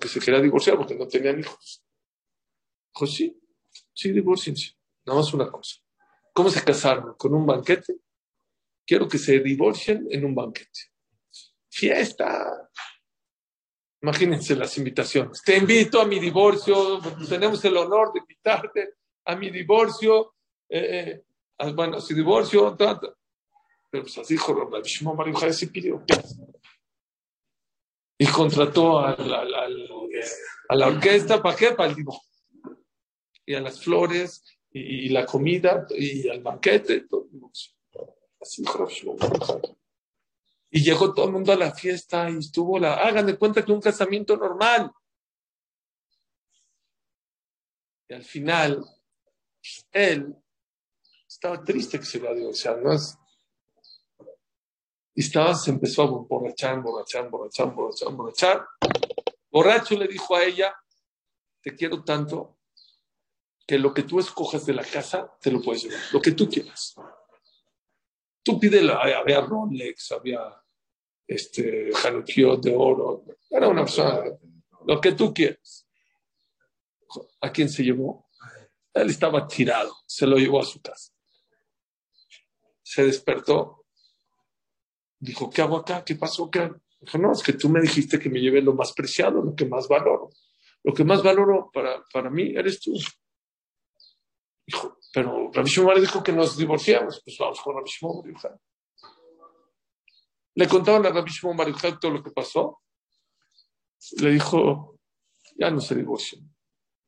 Que 0.00 0.08
se 0.08 0.20
quería 0.20 0.40
divorciar 0.40 0.76
porque 0.76 0.94
no 0.94 1.08
tenían 1.08 1.40
hijos. 1.40 1.84
Dijo, 2.94 3.06
sí, 3.06 3.42
Sí. 3.94 4.12
Nada 5.04 5.18
más 5.18 5.34
una 5.34 5.50
cosa. 5.50 5.76
¿Cómo 6.32 6.50
se 6.50 6.64
casaron? 6.64 7.14
¿Con 7.16 7.34
un 7.34 7.46
banquete? 7.46 7.96
Quiero 8.86 9.08
que 9.08 9.18
se 9.18 9.40
divorcien 9.40 10.06
en 10.10 10.24
un 10.24 10.34
banquete. 10.34 10.90
Fiesta. 11.68 12.70
Imagínense 14.00 14.56
las 14.56 14.76
invitaciones. 14.78 15.42
Te 15.42 15.56
invito 15.56 16.00
a 16.00 16.04
mi 16.04 16.18
divorcio. 16.18 17.00
Tenemos 17.28 17.64
el 17.64 17.76
honor 17.76 18.12
de 18.12 18.20
invitarte 18.20 18.94
a 19.24 19.36
mi 19.36 19.50
divorcio. 19.50 20.34
Eh, 20.68 21.24
eh, 21.58 21.72
bueno, 21.72 21.98
a 21.98 22.00
su 22.00 22.14
divorcio. 22.14 22.76
Pero 22.76 23.16
pues 23.90 24.18
así 24.18 24.34
dijo 24.34 24.54
Rabbi 24.54 24.88
Shimon 24.88 25.16
Bar 25.16 25.52
se 25.52 25.68
pidió. 25.68 26.04
Y 28.18 28.26
contrató 28.26 29.00
a 29.00 29.16
la 29.16 30.86
orquesta. 30.86 31.42
¿Para 31.42 31.56
qué? 31.56 31.72
Para 31.72 31.90
el 31.90 31.96
divorcio 31.96 32.31
y 33.44 33.54
a 33.54 33.60
las 33.60 33.82
flores 33.82 34.44
y, 34.70 35.08
la 35.10 35.26
comida 35.26 35.86
y 35.90 36.28
al 36.28 36.42
banquete. 36.42 37.02
Todo. 37.02 37.28
Así 38.40 38.64
Y 40.70 40.82
llegó 40.82 41.14
todo 41.14 41.26
el 41.26 41.32
mundo 41.32 41.52
a 41.52 41.56
la 41.56 41.72
fiesta 41.72 42.28
y 42.30 42.38
estuvo 42.38 42.78
la. 42.78 42.94
Hagan 42.94 43.26
de 43.26 43.36
cuenta 43.36 43.64
que 43.64 43.72
un 43.72 43.80
casamiento 43.80 44.36
normal. 44.36 44.90
Y 48.08 48.14
al 48.14 48.24
final, 48.24 48.84
él 49.92 50.34
estaba 51.26 51.62
triste 51.62 51.98
que 51.98 52.04
se 52.04 52.18
iba 52.18 52.30
a 52.30 52.34
divorciar, 52.34 52.82
¿no? 52.82 52.92
Y 55.14 55.20
estaba, 55.20 55.54
se 55.54 55.70
empezó 55.70 56.02
a 56.02 56.06
borrachar, 56.06 56.80
borrachar, 56.80 57.28
borrachar, 57.28 57.74
borrachar, 57.74 58.12
borrachar. 58.12 58.66
Borracho 59.50 59.96
le 59.96 60.08
dijo 60.08 60.34
a 60.34 60.42
ella, 60.42 60.74
te 61.60 61.74
quiero 61.74 62.02
tanto 62.02 62.58
que 63.66 63.78
lo 63.78 63.94
que 63.94 64.02
tú 64.02 64.20
escojas 64.20 64.66
de 64.66 64.74
la 64.74 64.84
casa 64.84 65.36
te 65.40 65.50
lo 65.50 65.60
puedes 65.62 65.84
llevar, 65.84 66.00
lo 66.12 66.20
que 66.20 66.32
tú 66.32 66.48
quieras. 66.48 66.94
Tú 68.42 68.58
pídelo, 68.58 68.94
había 69.00 69.40
Rolex, 69.40 70.12
había 70.12 70.40
este, 71.26 71.90
de 71.90 72.74
oro, 72.76 73.24
era 73.48 73.68
una 73.68 73.82
persona, 73.84 74.24
lo 74.86 75.00
que 75.00 75.12
tú 75.12 75.32
quieras. 75.32 75.86
¿A 77.40 77.52
quién 77.52 77.68
se 77.68 77.84
llevó? 77.84 78.28
Él 78.94 79.10
estaba 79.10 79.46
tirado, 79.46 79.94
se 80.06 80.26
lo 80.26 80.36
llevó 80.36 80.60
a 80.60 80.64
su 80.64 80.80
casa. 80.80 81.12
Se 82.82 83.04
despertó, 83.04 83.86
dijo, 85.18 85.48
¿qué 85.48 85.62
hago 85.62 85.76
acá? 85.76 86.04
¿Qué 86.04 86.16
pasó? 86.16 86.50
¿Qué? 86.50 86.70
Dijo, 87.00 87.18
no, 87.18 87.32
es 87.32 87.42
que 87.42 87.52
tú 87.52 87.68
me 87.68 87.80
dijiste 87.80 88.18
que 88.18 88.28
me 88.28 88.40
lleve 88.40 88.60
lo 88.60 88.74
más 88.74 88.92
preciado, 88.92 89.42
lo 89.42 89.54
que 89.54 89.66
más 89.66 89.88
valoro. 89.88 90.30
Lo 90.84 90.92
que 90.92 91.04
más 91.04 91.22
valoro 91.22 91.70
para, 91.72 92.02
para 92.12 92.28
mí 92.28 92.54
eres 92.56 92.80
tú. 92.80 92.92
Pero 95.12 95.50
Rabbi 95.52 95.68
Shimon 95.68 96.00
dijo 96.00 96.22
que 96.22 96.32
nos 96.32 96.56
divorciamos. 96.56 97.20
Pues 97.24 97.36
vamos 97.38 97.60
con 97.60 97.76
Rabbi 97.76 97.90
Shimon 97.90 98.60
Le 100.54 100.68
contaban 100.68 101.06
a 101.06 101.10
Rabbi 101.10 101.30
Shimon 101.30 101.74
todo 102.00 102.12
lo 102.12 102.22
que 102.22 102.30
pasó. 102.30 102.80
Le 104.18 104.30
dijo, 104.30 104.98
ya 105.56 105.70
no 105.70 105.80
se 105.80 105.94
divorcian. 105.94 106.50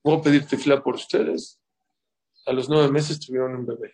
Voy 0.02 0.18
a 0.18 0.22
pedir 0.22 0.46
tefla 0.46 0.82
por 0.82 0.94
ustedes. 0.94 1.60
A 2.46 2.52
los 2.52 2.68
nueve 2.68 2.90
meses 2.90 3.18
tuvieron 3.18 3.54
un 3.56 3.66
bebé. 3.66 3.90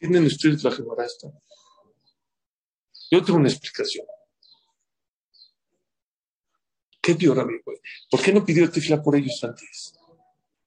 ¿Entienden 0.00 0.26
ustedes 0.26 0.64
la 0.64 0.72
gemara 0.72 1.06
esta? 1.06 1.28
Yo 3.10 3.22
tengo 3.22 3.38
una 3.38 3.48
explicación. 3.48 4.04
¿Qué 7.00 7.14
dio 7.14 7.34
Rabbi? 7.34 7.60
¿Por 8.10 8.20
qué 8.20 8.32
no 8.32 8.44
pidió 8.44 8.70
tefla 8.70 9.00
por 9.00 9.14
ellos 9.14 9.38
antes? 9.44 9.94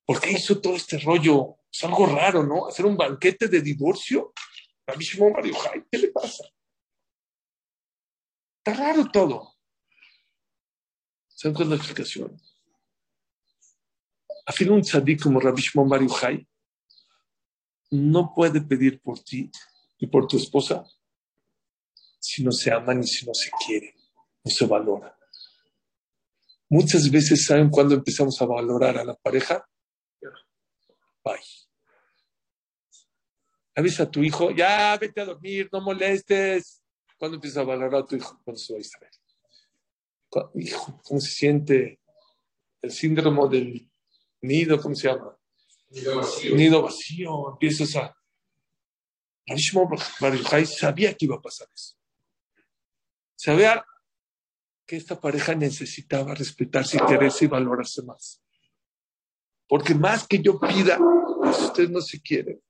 ¿Por 0.06 0.22
qué 0.22 0.32
hizo 0.32 0.62
todo 0.62 0.76
este 0.76 1.00
rollo? 1.00 1.58
Es 1.72 1.84
algo 1.84 2.06
raro, 2.06 2.44
¿no? 2.44 2.68
Hacer 2.68 2.86
un 2.86 2.96
banquete 2.96 3.48
de 3.48 3.62
divorcio. 3.62 4.34
A 4.88 4.96
mí 4.96 5.06
Mario 5.34 5.56
¿qué 5.91 5.98
le 5.98 6.08
pasa? 6.10 6.44
Está 8.58 8.74
raro 8.74 9.10
todo. 9.12 9.56
¿Saben 11.28 11.56
cuál 11.56 11.65
es 11.65 11.70
la 11.70 11.76
explicación? 11.78 12.41
fin 14.54 14.72
un 14.72 14.82
tzadí 14.82 15.18
como 15.18 15.39
Rabbi 15.39 15.62
Shimon 15.62 15.89
Bar 15.89 16.02
no 17.91 18.34
puede 18.34 18.62
pedir 18.62 19.02
por 19.02 19.20
ti 19.20 19.50
y 19.98 20.08
por 20.08 20.28
tu 20.28 20.38
esposa 20.38 20.86
si 22.20 22.44
no 22.44 22.52
se 22.52 22.72
aman 22.72 23.04
y 23.04 23.08
si 23.08 23.26
no 23.26 23.34
se 23.34 23.52
quieren, 23.65 23.94
no 24.44 24.52
se 24.52 24.65
valora. 24.65 25.15
Muchas 26.70 27.10
veces, 27.12 27.46
¿saben 27.46 27.70
cuándo 27.70 27.94
empezamos 27.96 28.41
a 28.41 28.46
valorar 28.46 28.98
a 28.98 29.06
la 29.06 29.13
pareja? 29.13 29.68
Bye. 31.26 31.42
Avisa 33.76 34.04
a 34.04 34.12
tu 34.12 34.24
hijo, 34.24 34.52
ya 34.52 34.96
vete 34.98 35.20
a 35.22 35.26
dormir, 35.26 35.68
no 35.72 35.82
molestes. 35.82 36.84
¿Cuándo 37.18 37.36
empiezas 37.36 37.58
a 37.58 37.64
valorar 37.64 38.04
a 38.04 38.06
tu 38.06 38.16
hijo? 38.16 38.40
Cuando 38.44 38.60
se 38.60 38.74
va 38.74 38.78
a 38.78 38.82
Israel. 38.82 39.12
Hijo, 40.56 41.02
¿cómo 41.04 41.20
se 41.20 41.32
siente 41.32 42.00
el 42.82 42.92
síndrome 42.92 43.50
del 43.50 43.90
nido? 44.42 44.80
¿Cómo 44.80 44.96
se 44.96 45.08
llama? 45.08 45.36
Nido 45.90 46.16
vacío. 46.16 46.56
Nido 46.56 46.82
vacío. 46.84 47.52
Empiezas 47.54 47.96
a. 47.96 48.16
Baruchai 50.20 50.66
sabía 50.66 51.14
que 51.14 51.26
iba 51.26 51.36
a 51.36 51.42
pasar 51.42 51.68
eso. 51.74 51.96
Sabía 53.36 53.86
que 54.86 54.96
esta 54.96 55.20
pareja 55.20 55.56
necesitaba 55.56 56.34
respetarse 56.34 56.98
y 56.98 57.06
quererse 57.06 57.46
y 57.46 57.48
valorarse 57.48 58.04
más. 58.04 58.44
Porque 59.67 59.95
más 59.95 60.28
que 60.28 60.41
yo 60.41 60.60
pida, 60.60 60.97
pues 61.41 61.60
ustedes 61.62 61.89
no 61.89 62.01
se 62.01 62.21
quieren. 62.21 62.62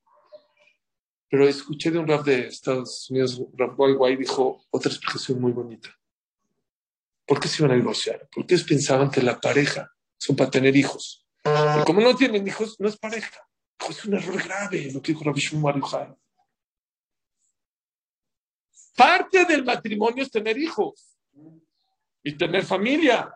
Pero 1.29 1.47
escuché 1.47 1.91
de 1.91 1.99
un 1.99 2.07
rap 2.07 2.23
de 2.23 2.47
Estados 2.47 3.09
Unidos, 3.09 3.41
Rap 3.57 3.73
White, 3.77 4.21
dijo 4.21 4.63
otra 4.69 4.91
expresión 4.91 5.41
muy 5.41 5.51
bonita. 5.51 5.89
¿Por 7.25 7.39
qué 7.39 7.47
se 7.47 7.61
iban 7.61 7.71
a 7.71 7.75
divorciar? 7.75 8.27
Porque 8.33 8.53
ellos 8.53 8.67
pensaban 8.67 9.09
que 9.09 9.21
la 9.21 9.39
pareja 9.39 9.91
son 10.17 10.35
para 10.35 10.51
tener 10.51 10.75
hijos. 10.75 11.27
Y 11.43 11.83
como 11.83 12.01
no 12.01 12.15
tienen 12.15 12.47
hijos, 12.47 12.75
no 12.79 12.87
es 12.87 12.97
pareja. 12.97 13.41
Es 13.89 14.05
un 14.05 14.13
error 14.13 14.41
grave 14.41 14.91
lo 14.91 15.01
que 15.01 15.11
dijo 15.11 15.23
Rabbi 15.23 15.41
Shmuel 15.41 15.81
Parte 18.95 19.45
del 19.45 19.65
matrimonio 19.65 20.23
es 20.23 20.31
tener 20.31 20.57
hijos 20.57 21.17
y 22.23 22.37
tener 22.37 22.63
familia. 22.63 23.33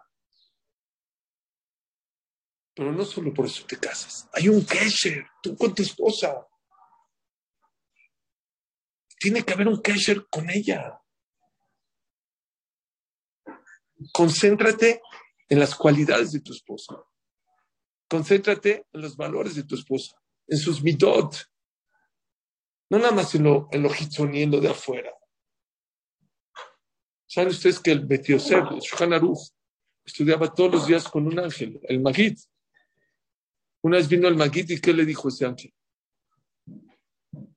Pero 2.80 2.94
no 2.94 3.04
solo 3.04 3.34
por 3.34 3.46
eso 3.46 3.66
te 3.68 3.78
casas. 3.78 4.30
Hay 4.32 4.48
un 4.48 4.66
kesher, 4.66 5.28
tú 5.44 5.54
con 5.58 5.76
tu 5.76 5.84
esposa. 5.84 6.48
Tiene 9.20 9.44
que 9.44 9.52
haber 9.52 9.68
un 9.68 9.82
kesher 9.82 10.26
con 10.30 10.50
ella. 10.50 10.98
Concéntrate 14.14 15.02
en 15.50 15.60
las 15.60 15.76
cualidades 15.76 16.32
de 16.32 16.40
tu 16.40 16.54
esposa. 16.54 17.04
Concéntrate 18.08 18.88
en 18.94 19.02
los 19.02 19.18
valores 19.18 19.56
de 19.56 19.64
tu 19.64 19.76
esposa, 19.76 20.16
en 20.48 20.58
sus 20.58 20.82
midot. 20.82 21.36
No 22.90 22.98
nada 22.98 23.12
más 23.12 23.36
en 23.36 23.44
lo, 23.44 23.68
en 23.74 23.84
lo 24.52 24.62
de 24.62 24.70
afuera. 24.70 25.14
¿Saben 27.28 27.50
ustedes 27.50 27.82
que 27.82 27.92
el 27.92 28.06
Betiosef, 28.06 28.72
el 28.72 28.80
Shulchan 28.80 29.22
estudiaba 30.06 30.54
todos 30.54 30.72
los 30.72 30.88
días 30.88 31.10
con 31.10 31.28
un 31.28 31.38
ángel, 31.40 31.78
el 31.84 32.00
Magid? 32.00 32.38
Una 33.82 33.98
vez 33.98 34.10
vino 34.10 34.28
el 34.28 34.36
Magid 34.36 34.70
y 34.70 34.82
¿qué 34.82 34.94
le 34.94 35.06
dijo 35.06 35.30
ese 35.30 35.46
ángel? 35.46 35.74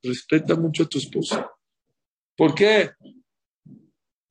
Respeta 0.02 0.54
mucho 0.54 0.84
a 0.84 0.88
tu 0.88 0.98
esposa. 0.98 1.50
¿Por 2.36 2.54
qué? 2.54 2.92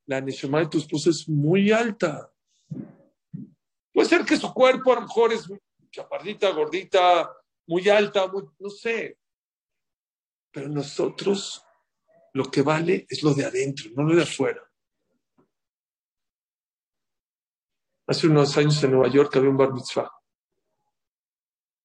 La 0.06 0.22
neshama 0.22 0.60
de 0.60 0.68
tu 0.68 0.78
esposa 0.78 1.10
es 1.10 1.28
muy 1.28 1.72
alta. 1.72 2.32
Puede 3.94 4.08
ser 4.08 4.26
que 4.26 4.38
su 4.38 4.54
cuerpo 4.54 4.94
a 4.94 4.96
lo 4.96 5.02
mejor 5.02 5.34
es 5.34 5.48
chaparrita, 5.92 6.50
gordita, 6.52 7.30
muy 7.68 7.88
alta, 7.90 8.32
no 8.60 8.70
sé. 8.70 9.18
Pero 10.52 10.70
nosotros 10.70 11.64
lo 12.34 12.46
que 12.46 12.62
vale 12.62 13.06
es 13.10 13.22
lo 13.22 13.34
de 13.34 13.46
adentro, 13.46 13.92
no 13.96 14.04
lo 14.04 14.16
de 14.16 14.24
afuera. 14.24 14.62
Hace 18.08 18.28
unos 18.28 18.58
años 18.58 18.82
en 18.84 18.92
Nueva 18.92 19.10
York 19.10 19.36
había 19.36 19.50
un 19.50 19.58
bar 19.58 19.74
mitzvah 19.74 20.21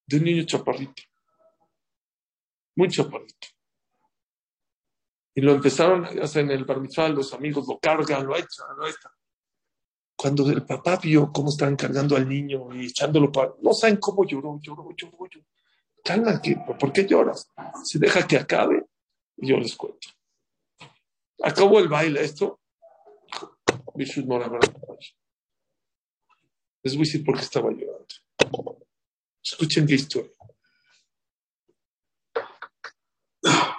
de 0.06 0.16
un 0.16 0.24
niño 0.24 0.44
chaparrito, 0.44 1.02
muy 2.76 2.88
chaparrito. 2.88 3.48
Y 5.34 5.42
lo 5.42 5.52
empezaron 5.52 6.04
a 6.04 6.08
hacer 6.24 6.44
en 6.44 6.50
el 6.52 6.64
bar 6.64 6.78
los 7.10 7.34
amigos 7.34 7.68
lo 7.68 7.78
cargan, 7.78 8.26
lo 8.26 8.34
echan, 8.36 8.66
lo 8.76 8.86
echan. 8.86 9.12
Cuando 10.16 10.48
el 10.50 10.64
papá 10.64 10.96
vio 10.96 11.30
cómo 11.30 11.50
estaban 11.50 11.76
cargando 11.76 12.16
al 12.16 12.26
niño 12.26 12.74
y 12.74 12.86
echándolo 12.86 13.30
para... 13.30 13.52
No 13.60 13.74
saben 13.74 13.98
cómo 13.98 14.24
lloró, 14.24 14.58
lloró, 14.62 14.88
lloró, 14.96 15.18
lloró. 15.28 15.46
¿por 16.78 16.92
qué 16.92 17.06
lloras? 17.06 17.52
Se 17.84 17.98
deja 17.98 18.26
que 18.26 18.38
acabe 18.38 18.86
y 19.36 19.48
yo 19.48 19.58
les 19.58 19.76
cuento. 19.76 20.08
Acabó 21.42 21.80
el 21.80 21.88
baile, 21.88 22.22
esto. 22.22 22.60
Les 23.94 24.16
voy 26.94 27.02
a 27.02 27.04
decir 27.04 27.24
por 27.24 27.36
qué 27.36 27.42
estaba 27.42 27.70
llorando. 27.70 28.85
Escuchen 29.46 29.86
qué 29.86 29.94
historia. 29.94 30.32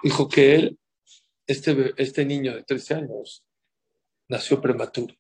Dijo 0.02 0.30
que 0.30 0.56
él, 0.56 0.80
este, 1.46 1.94
este 1.98 2.24
niño 2.24 2.56
de 2.56 2.64
13 2.64 2.94
años, 2.94 3.44
nació 4.30 4.62
prematuro. 4.62 5.14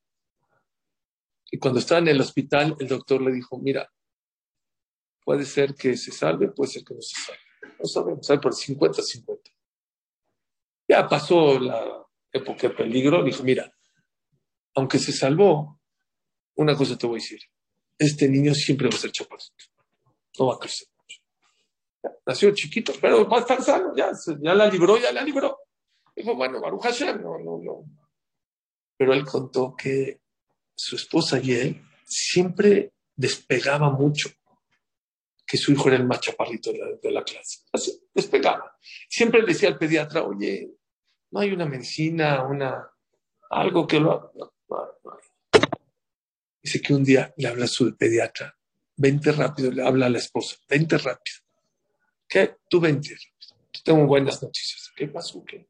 Y 1.51 1.59
cuando 1.59 1.79
estaba 1.79 1.99
en 1.99 2.07
el 2.07 2.21
hospital, 2.21 2.77
el 2.79 2.87
doctor 2.87 3.21
le 3.21 3.33
dijo, 3.33 3.59
mira, 3.59 3.91
puede 5.25 5.43
ser 5.43 5.75
que 5.75 5.97
se 5.97 6.11
salve, 6.13 6.49
puede 6.49 6.71
ser 6.71 6.83
que 6.85 6.93
no 6.93 7.01
se 7.01 7.21
salve. 7.21 7.41
No 7.79 7.85
sabemos, 7.85 8.25
sabe 8.25 8.39
por 8.39 8.53
50-50. 8.53 9.53
Ya 10.87 11.09
pasó 11.09 11.59
la 11.59 12.05
época 12.31 12.69
de 12.69 12.73
peligro, 12.73 13.21
dijo, 13.21 13.43
mira, 13.43 13.69
aunque 14.75 14.97
se 14.97 15.11
salvó, 15.11 15.81
una 16.55 16.75
cosa 16.77 16.97
te 16.97 17.05
voy 17.05 17.19
a 17.19 17.21
decir, 17.21 17.41
este 17.97 18.29
niño 18.29 18.53
siempre 18.53 18.87
va 18.87 18.95
a 18.95 18.99
ser 18.99 19.11
chaparrito. 19.11 19.66
No 20.39 20.47
va 20.47 20.55
a 20.55 20.59
crecer 20.59 20.87
mucho. 20.97 21.21
nació 22.25 22.51
chiquito, 22.53 22.93
pero 23.01 23.27
va 23.27 23.37
a 23.37 23.41
estar 23.41 23.61
sano, 23.61 23.93
ya, 23.95 24.11
ya 24.39 24.53
la 24.53 24.67
libró, 24.67 24.97
ya 24.97 25.11
la 25.11 25.23
libró. 25.23 25.59
Dijo, 26.15 26.35
bueno, 26.35 26.59
Baruch 26.59 26.83
Hashem, 26.83 27.21
no, 27.21 27.37
no, 27.37 27.59
no. 27.63 27.85
Pero 28.97 29.13
él 29.13 29.25
contó 29.25 29.75
que 29.75 30.21
su 30.75 30.95
esposa 30.95 31.39
y 31.39 31.53
él 31.53 31.81
siempre 32.05 32.93
despegaba 33.15 33.89
mucho 33.89 34.29
que 35.47 35.57
su 35.57 35.71
hijo 35.71 35.87
era 35.87 35.97
el 35.97 36.05
más 36.05 36.19
chaparrito 36.19 36.71
de 36.73 37.11
la, 37.11 37.23
clase. 37.23 37.59
Así, 37.71 37.97
despegaba. 38.13 38.77
Siempre 39.07 39.39
le 39.41 39.47
decía 39.47 39.69
al 39.69 39.77
pediatra, 39.77 40.23
oye, 40.23 40.73
no 41.31 41.39
hay 41.39 41.51
una 41.53 41.65
medicina, 41.65 42.43
una, 42.43 42.91
algo 43.49 43.87
que 43.87 43.99
lo... 43.99 44.33
Dice 46.61 46.81
que 46.81 46.93
un 46.93 47.03
día 47.05 47.33
le 47.37 47.47
habla 47.47 47.63
a 47.63 47.69
su 47.69 47.95
pediatra, 47.95 48.56
vente 48.97 49.31
rápido, 49.31 49.71
le 49.71 49.85
habla 49.85 50.07
a 50.07 50.09
la 50.09 50.17
esposa, 50.17 50.57
vente 50.67 50.97
rápido. 50.97 51.37
¿Qué? 52.27 52.57
Tú 52.69 52.79
vente 52.79 53.09
rápido. 53.09 53.81
Tengo 53.83 54.05
buenas 54.05 54.41
noticias. 54.43 54.91
¿Qué 54.95 55.07
pasó? 55.07 55.43
¿Qué? 55.45 55.67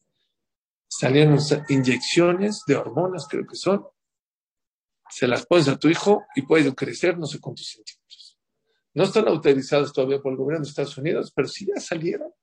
Salieron 0.87 1.37
inyecciones 1.69 2.63
de 2.65 2.75
hormonas, 2.75 3.27
creo 3.27 3.45
que 3.45 3.55
son, 3.55 3.85
se 5.09 5.27
las 5.27 5.45
pones 5.45 5.67
a 5.67 5.77
tu 5.77 5.89
hijo 5.89 6.25
y 6.35 6.41
puede 6.41 6.73
crecer 6.73 7.17
no 7.17 7.27
sé 7.27 7.39
cuántos 7.39 7.67
centímetros. 7.67 8.39
No 8.93 9.03
están 9.03 9.27
autorizadas 9.27 9.93
todavía 9.93 10.19
por 10.19 10.31
el 10.31 10.37
gobierno 10.37 10.63
de 10.63 10.69
Estados 10.69 10.97
Unidos, 10.97 11.31
pero 11.35 11.47
si 11.47 11.67
ya 11.67 11.79
salieron 11.79 12.33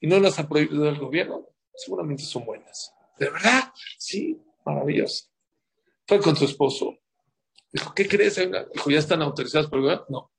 y 0.00 0.06
no 0.06 0.18
las 0.18 0.38
ha 0.38 0.48
prohibido 0.48 0.88
el 0.88 0.98
gobierno, 0.98 1.46
seguramente 1.74 2.22
son 2.22 2.44
buenas. 2.46 2.92
¿De 3.18 3.28
verdad? 3.28 3.72
Sí, 3.98 4.40
maravilloso. 4.64 5.26
Fue 6.06 6.20
con 6.20 6.34
tu 6.34 6.44
esposo. 6.44 6.99
Dijo, 7.72 7.94
¿qué 7.94 8.08
crees? 8.08 8.36
Dijo, 8.72 8.90
¿ya 8.90 8.98
están 8.98 9.22
autorizadas 9.22 9.68
por 9.68 9.78
el 9.78 9.84
gobierno? 9.84 10.06
No. 10.08 10.30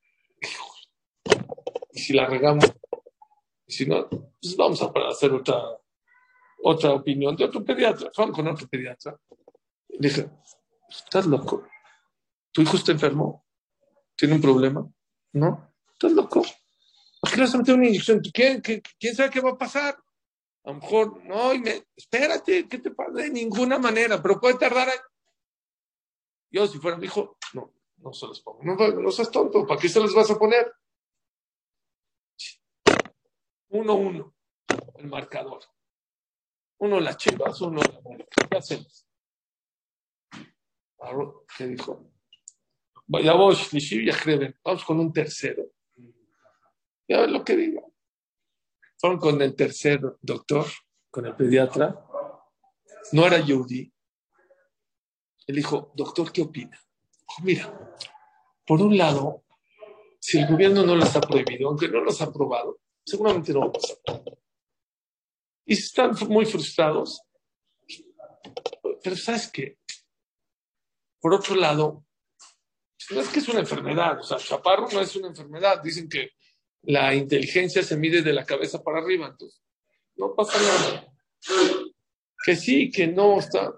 ¿y 1.94 2.00
si 2.00 2.14
la 2.14 2.26
regamos? 2.26 2.66
Y 3.66 3.74
si 3.74 3.86
no, 3.86 4.10
pues 4.10 4.56
vamos 4.58 4.82
a 4.82 4.92
hacer 5.10 5.32
otra, 5.32 5.62
otra 6.64 6.92
opinión 6.92 7.36
de 7.36 7.46
otro 7.46 7.64
pediatra. 7.64 8.10
Fueron 8.14 8.34
con 8.34 8.48
otro 8.48 8.68
pediatra. 8.68 9.18
dije, 9.88 10.30
¿Estás 10.92 11.26
loco? 11.26 11.68
¿Tu 12.52 12.62
hijo 12.62 12.76
está 12.76 12.92
enfermo? 12.92 13.46
¿Tiene 14.16 14.36
un 14.36 14.42
problema? 14.42 14.86
¿No? 15.34 15.74
¿Estás 15.94 16.12
loco? 16.12 16.42
¿Por 17.22 17.30
qué 17.30 17.38
le 17.38 17.44
vas 17.44 17.56
a 17.56 17.74
una 17.74 17.88
inyección? 17.88 18.20
¿Quién, 18.20 18.62
quién 18.62 19.16
sabe 19.16 19.30
qué 19.30 19.40
va 19.40 19.52
a 19.52 19.58
pasar? 19.58 19.96
A 20.64 20.72
lo 20.72 20.74
mejor, 20.76 21.24
no, 21.24 21.54
y 21.54 21.60
me, 21.60 21.86
espérate, 21.96 22.68
¿qué 22.68 22.80
te 22.80 22.92
pasa? 22.92 23.12
De 23.14 23.30
ninguna 23.30 23.80
manera, 23.80 24.22
pero 24.22 24.40
puede 24.40 24.58
tardar. 24.58 24.90
Yo, 26.52 26.68
si 26.68 26.78
fuera 26.80 26.98
mi 26.98 27.06
hijo, 27.06 27.38
no, 27.54 27.74
no 27.98 28.14
se 28.14 28.28
los 28.28 28.42
pongo. 28.42 28.64
No, 28.64 28.76
no 28.76 29.12
seas 29.12 29.32
tonto, 29.32 29.66
¿para 29.66 29.80
qué 29.80 29.88
se 29.90 30.00
los 30.00 30.14
vas 30.14 30.30
a 30.30 30.38
poner? 30.38 30.72
Uno, 33.70 33.96
uno, 33.96 34.36
el 34.96 35.08
marcador. 35.08 35.64
Uno 36.80 37.00
la 37.00 37.16
chivas, 37.16 37.62
uno 37.62 37.82
la 37.82 38.26
¿Qué 38.50 38.58
hacemos? 38.58 39.08
¿Qué 41.58 41.68
dijo? 41.68 42.12
Vamos 44.64 44.86
con 44.86 45.00
un 45.00 45.14
tercero. 45.14 45.64
Ya 47.08 47.22
ver 47.22 47.32
lo 47.32 47.44
que 47.44 47.56
diga. 47.56 47.82
Fueron 48.98 49.20
con 49.20 49.42
el 49.42 49.56
tercer 49.56 50.02
doctor, 50.22 50.66
con 51.10 51.26
el 51.26 51.36
pediatra. 51.36 52.06
No 53.14 53.26
era 53.26 53.40
Yehudi. 53.40 53.92
Dijo, 55.52 55.92
doctor, 55.96 56.32
¿qué 56.32 56.42
opina? 56.42 56.80
mira, 57.44 57.96
por 58.66 58.82
un 58.82 58.98
lado, 58.98 59.46
si 60.20 60.40
el 60.40 60.48
gobierno 60.48 60.86
no 60.86 60.96
los 60.96 61.16
ha 61.16 61.22
prohibido, 61.22 61.70
aunque 61.70 61.88
no 61.88 62.02
los 62.02 62.22
ha 62.22 62.26
aprobado, 62.26 62.80
seguramente 63.06 63.54
no 63.54 63.64
a 63.64 63.72
Y 65.66 65.74
están 65.74 66.16
muy 66.28 66.46
frustrados, 66.46 67.22
pero 69.04 69.16
¿sabes 69.16 69.50
qué? 69.52 69.78
Por 71.20 71.34
otro 71.34 71.56
lado, 71.56 72.06
no 73.12 73.22
es 73.22 73.30
que 73.30 73.40
es 73.40 73.50
una 73.50 73.60
enfermedad, 73.60 74.20
o 74.20 74.24
sea, 74.24 74.38
chaparro 74.38 74.88
no 74.92 75.02
es 75.02 75.16
una 75.16 75.28
enfermedad. 75.28 75.82
Dicen 75.82 76.08
que 76.08 76.32
la 76.84 77.14
inteligencia 77.14 77.84
se 77.84 77.98
mide 77.98 78.22
de 78.22 78.34
la 78.34 78.46
cabeza 78.46 78.84
para 78.84 79.00
arriba, 79.00 79.28
entonces 79.28 79.62
no 80.16 80.36
pasa 80.36 80.58
nada. 80.62 81.08
Que 82.44 82.56
sí, 82.56 82.90
que 82.90 83.08
no 83.08 83.40
está. 83.40 83.74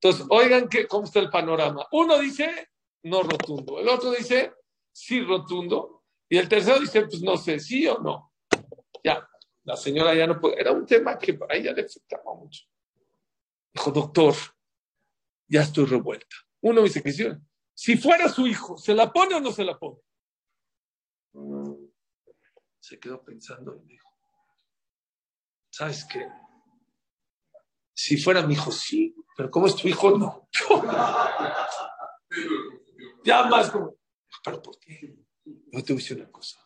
Entonces, 0.00 0.26
oigan 0.30 0.68
que, 0.68 0.86
cómo 0.86 1.04
está 1.04 1.18
el 1.20 1.30
panorama. 1.30 1.86
Uno 1.92 2.18
dice 2.18 2.70
no 3.02 3.22
rotundo, 3.22 3.80
el 3.80 3.88
otro 3.88 4.10
dice 4.10 4.52
sí 4.92 5.20
rotundo, 5.22 6.04
y 6.28 6.36
el 6.36 6.48
tercero 6.48 6.78
dice, 6.80 7.02
pues 7.02 7.22
no 7.22 7.36
sé, 7.36 7.58
sí 7.58 7.86
o 7.86 7.98
no. 7.98 8.32
Ya, 9.02 9.26
la 9.64 9.76
señora 9.76 10.14
ya 10.14 10.26
no 10.26 10.40
puede. 10.40 10.60
Era 10.60 10.72
un 10.72 10.84
tema 10.84 11.18
que 11.18 11.38
a 11.48 11.54
ella 11.54 11.72
le 11.72 11.82
afectaba 11.82 12.34
mucho. 12.34 12.64
Dijo, 13.72 13.90
doctor, 13.90 14.34
ya 15.46 15.62
estoy 15.62 15.86
revuelta. 15.86 16.36
Uno 16.60 16.82
dice 16.82 17.02
que. 17.02 17.12
Si 17.74 17.96
fuera 17.96 18.28
su 18.28 18.46
hijo, 18.46 18.76
¿se 18.76 18.92
la 18.92 19.12
pone 19.12 19.36
o 19.36 19.40
no 19.40 19.52
se 19.52 19.64
la 19.64 19.78
pone? 19.78 20.00
Se 22.80 22.98
quedó 22.98 23.22
pensando 23.22 23.76
y 23.76 23.86
dijo, 23.86 24.08
¿sabes 25.70 26.04
qué? 26.06 26.28
Si 28.00 28.16
fuera 28.16 28.46
mi 28.46 28.54
hijo, 28.54 28.70
sí, 28.70 29.12
pero 29.36 29.50
como 29.50 29.66
es 29.66 29.74
tu 29.74 29.88
hijo, 29.88 30.16
no. 30.16 30.48
ya 33.24 33.42
más 33.46 33.72
como, 33.72 33.96
¿pero 34.44 34.62
por 34.62 34.78
qué? 34.78 35.16
Yo 35.44 35.82
te 35.82 35.92
voy 35.92 36.00
a 36.00 36.04
decir 36.04 36.16
una 36.16 36.30
cosa. 36.30 36.64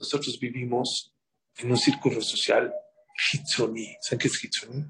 Nosotros 0.00 0.40
vivimos 0.40 1.14
en 1.56 1.70
un 1.70 1.76
círculo 1.76 2.20
social 2.20 2.74
hitzoni. 3.32 3.96
¿Saben 4.00 4.18
qué 4.18 4.26
es 4.26 4.42
hitzoni? 4.42 4.84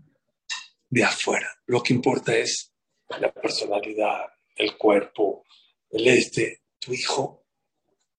De 0.88 1.04
afuera. 1.04 1.60
Lo 1.66 1.82
que 1.82 1.92
importa 1.92 2.34
es 2.34 2.72
la 3.20 3.30
personalidad, 3.34 4.28
el 4.56 4.78
cuerpo, 4.78 5.44
el 5.90 6.08
este. 6.08 6.62
Tu 6.78 6.94
hijo 6.94 7.44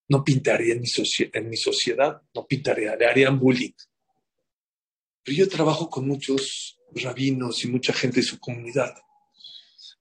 no 0.10 0.24
pintaría 0.24 0.76
en 0.76 0.82
mi, 0.82 0.88
en 1.34 1.50
mi 1.50 1.58
sociedad, 1.58 2.22
no 2.36 2.46
pintaría, 2.46 2.96
le 2.96 3.08
harían 3.08 3.40
bullying. 3.40 3.74
Pero 5.24 5.38
yo 5.38 5.50
trabajo 5.50 5.90
con 5.90 6.08
muchos 6.08 6.78
rabinos 6.96 7.64
y 7.64 7.68
mucha 7.68 7.94
gente 7.94 8.18
de 8.18 8.26
su 8.26 8.40
comunidad. 8.40 8.96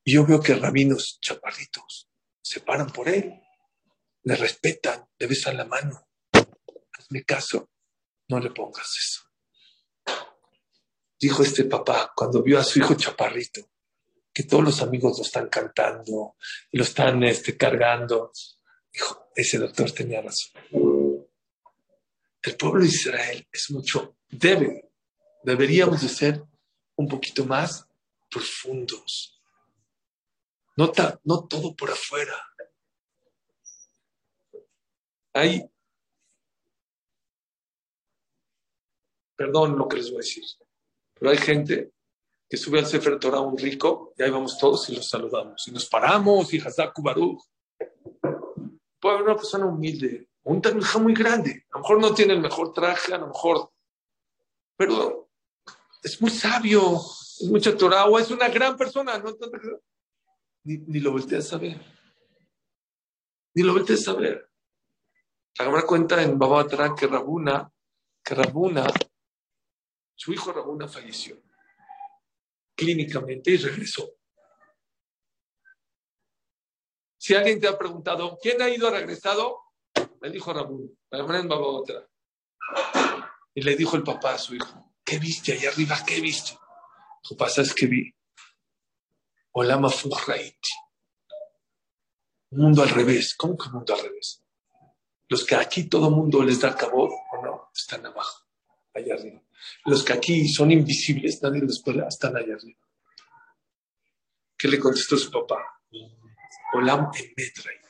Y 0.04 0.14
yo 0.14 0.26
veo 0.26 0.40
que 0.40 0.54
rabinos 0.54 1.18
chaparritos 1.20 2.08
se 2.40 2.60
paran 2.60 2.90
por 2.90 3.08
él, 3.08 3.40
le 4.24 4.36
respetan, 4.36 5.06
le 5.18 5.26
besan 5.26 5.56
la 5.56 5.64
mano. 5.64 6.08
Hazme 6.98 7.24
caso, 7.24 7.70
no 8.28 8.40
le 8.40 8.50
pongas 8.50 8.90
eso. 8.98 9.20
Dijo 11.18 11.42
este 11.42 11.64
papá 11.64 12.12
cuando 12.16 12.42
vio 12.42 12.58
a 12.58 12.64
su 12.64 12.80
hijo 12.80 12.94
chaparrito, 12.94 13.70
que 14.32 14.42
todos 14.44 14.64
los 14.64 14.82
amigos 14.82 15.18
lo 15.18 15.24
están 15.24 15.48
cantando, 15.48 16.36
lo 16.72 16.82
están 16.82 17.22
este, 17.22 17.56
cargando. 17.56 18.32
Dijo, 18.92 19.28
ese 19.36 19.58
doctor 19.58 19.90
tenía 19.92 20.20
razón. 20.20 20.52
El 22.42 22.56
pueblo 22.56 22.82
de 22.82 22.88
Israel 22.88 23.46
es 23.52 23.70
mucho, 23.70 24.16
debe, 24.28 24.90
deberíamos 25.44 26.02
de 26.02 26.08
ser 26.08 26.42
un 26.96 27.08
poquito 27.08 27.44
más 27.44 27.88
profundos. 28.30 29.40
No, 30.76 30.90
no 31.24 31.46
todo 31.46 31.74
por 31.74 31.90
afuera. 31.90 32.34
Hay, 35.34 35.70
perdón 39.34 39.78
lo 39.78 39.88
que 39.88 39.96
les 39.96 40.10
voy 40.10 40.16
a 40.16 40.18
decir, 40.18 40.44
pero 41.14 41.30
hay 41.30 41.38
gente 41.38 41.92
que 42.48 42.56
sube 42.58 42.78
al 42.78 42.86
Sefer 42.86 43.18
Torah 43.18 43.40
un 43.40 43.56
rico 43.56 44.12
y 44.16 44.22
ahí 44.22 44.30
vamos 44.30 44.58
todos 44.58 44.88
y 44.90 44.94
los 44.94 45.08
saludamos. 45.08 45.66
Y 45.68 45.70
nos 45.70 45.86
paramos 45.86 46.52
y 46.52 46.58
Hazaku 46.58 47.02
Baruch. 47.02 47.42
Puede 49.00 49.14
haber 49.14 49.28
una 49.28 49.36
persona 49.36 49.66
humilde, 49.66 50.28
un 50.42 50.60
termija 50.60 50.98
muy 50.98 51.14
grande. 51.14 51.64
A 51.70 51.78
lo 51.78 51.82
mejor 51.82 52.00
no 52.00 52.14
tiene 52.14 52.34
el 52.34 52.40
mejor 52.40 52.74
traje, 52.74 53.14
a 53.14 53.18
lo 53.18 53.28
mejor, 53.28 53.72
pero 54.76 55.21
es 56.02 56.20
muy 56.20 56.30
sabio, 56.30 57.00
es 57.40 57.48
mucha 57.48 57.76
Torah, 57.76 58.06
es 58.20 58.30
una 58.30 58.48
gran 58.48 58.76
persona, 58.76 59.18
no 59.18 59.36
ni, 60.64 60.78
ni 60.78 61.00
lo 61.00 61.12
volteas 61.12 61.52
a 61.52 61.58
ver. 61.58 61.80
Ni 63.54 63.62
lo 63.62 63.72
volteas 63.72 64.06
a 64.08 64.14
ver. 64.14 64.48
Habrá 65.58 65.82
cuenta 65.82 66.22
en 66.22 66.38
Babatra 66.38 66.94
que 66.94 67.06
Rabuna, 67.06 67.70
que 68.24 68.34
Rabuna, 68.34 68.86
su 70.14 70.32
hijo 70.32 70.52
Rabuna 70.52 70.88
falleció 70.88 71.42
clínicamente 72.74 73.50
y 73.50 73.56
regresó. 73.58 74.08
Si 77.18 77.34
alguien 77.34 77.60
te 77.60 77.68
ha 77.68 77.78
preguntado, 77.78 78.38
¿quién 78.42 78.60
ha 78.62 78.68
ido 78.68 78.88
a 78.88 78.92
regresado? 78.92 79.60
Le 80.20 80.30
dijo 80.30 80.52
Rabuna, 80.52 80.90
en 81.38 81.48
Babatra. 81.48 82.08
Y 83.54 83.62
le 83.62 83.76
dijo 83.76 83.96
el 83.96 84.02
papá 84.02 84.34
a 84.34 84.38
su 84.38 84.54
hijo, 84.54 84.91
¿Qué 85.12 85.18
viste 85.18 85.52
allá 85.52 85.68
arriba? 85.68 86.02
¿Qué 86.06 86.22
viste? 86.22 86.52
Lo 86.54 87.28
que 87.28 87.34
pasa 87.34 87.60
es 87.60 87.74
que 87.74 87.86
vi 87.86 88.14
Olama 89.50 89.90
Fujraiti. 89.90 90.70
Un 92.52 92.60
mundo 92.60 92.82
al 92.82 92.88
revés. 92.88 93.34
¿Cómo 93.34 93.58
que 93.58 93.66
un 93.66 93.74
mundo 93.74 93.94
al 93.94 94.00
revés? 94.04 94.42
Los 95.28 95.44
que 95.44 95.54
aquí 95.54 95.84
todo 95.84 96.10
mundo 96.10 96.42
les 96.42 96.60
da 96.60 96.74
cabo 96.74 97.10
o 97.30 97.44
no, 97.44 97.68
están 97.74 98.06
abajo, 98.06 98.46
allá 98.94 99.12
arriba. 99.12 99.42
Los 99.84 100.02
que 100.02 100.14
aquí 100.14 100.48
son 100.48 100.70
invisibles, 100.70 101.42
nadie 101.42 101.60
los 101.60 101.82
puede, 101.82 102.08
están 102.08 102.34
allá 102.34 102.54
arriba. 102.54 102.80
¿Qué 104.56 104.66
le 104.66 104.78
contestó 104.78 105.18
su 105.18 105.30
papá? 105.30 105.78
Olam 106.72 107.10
Emetrait. 107.14 107.86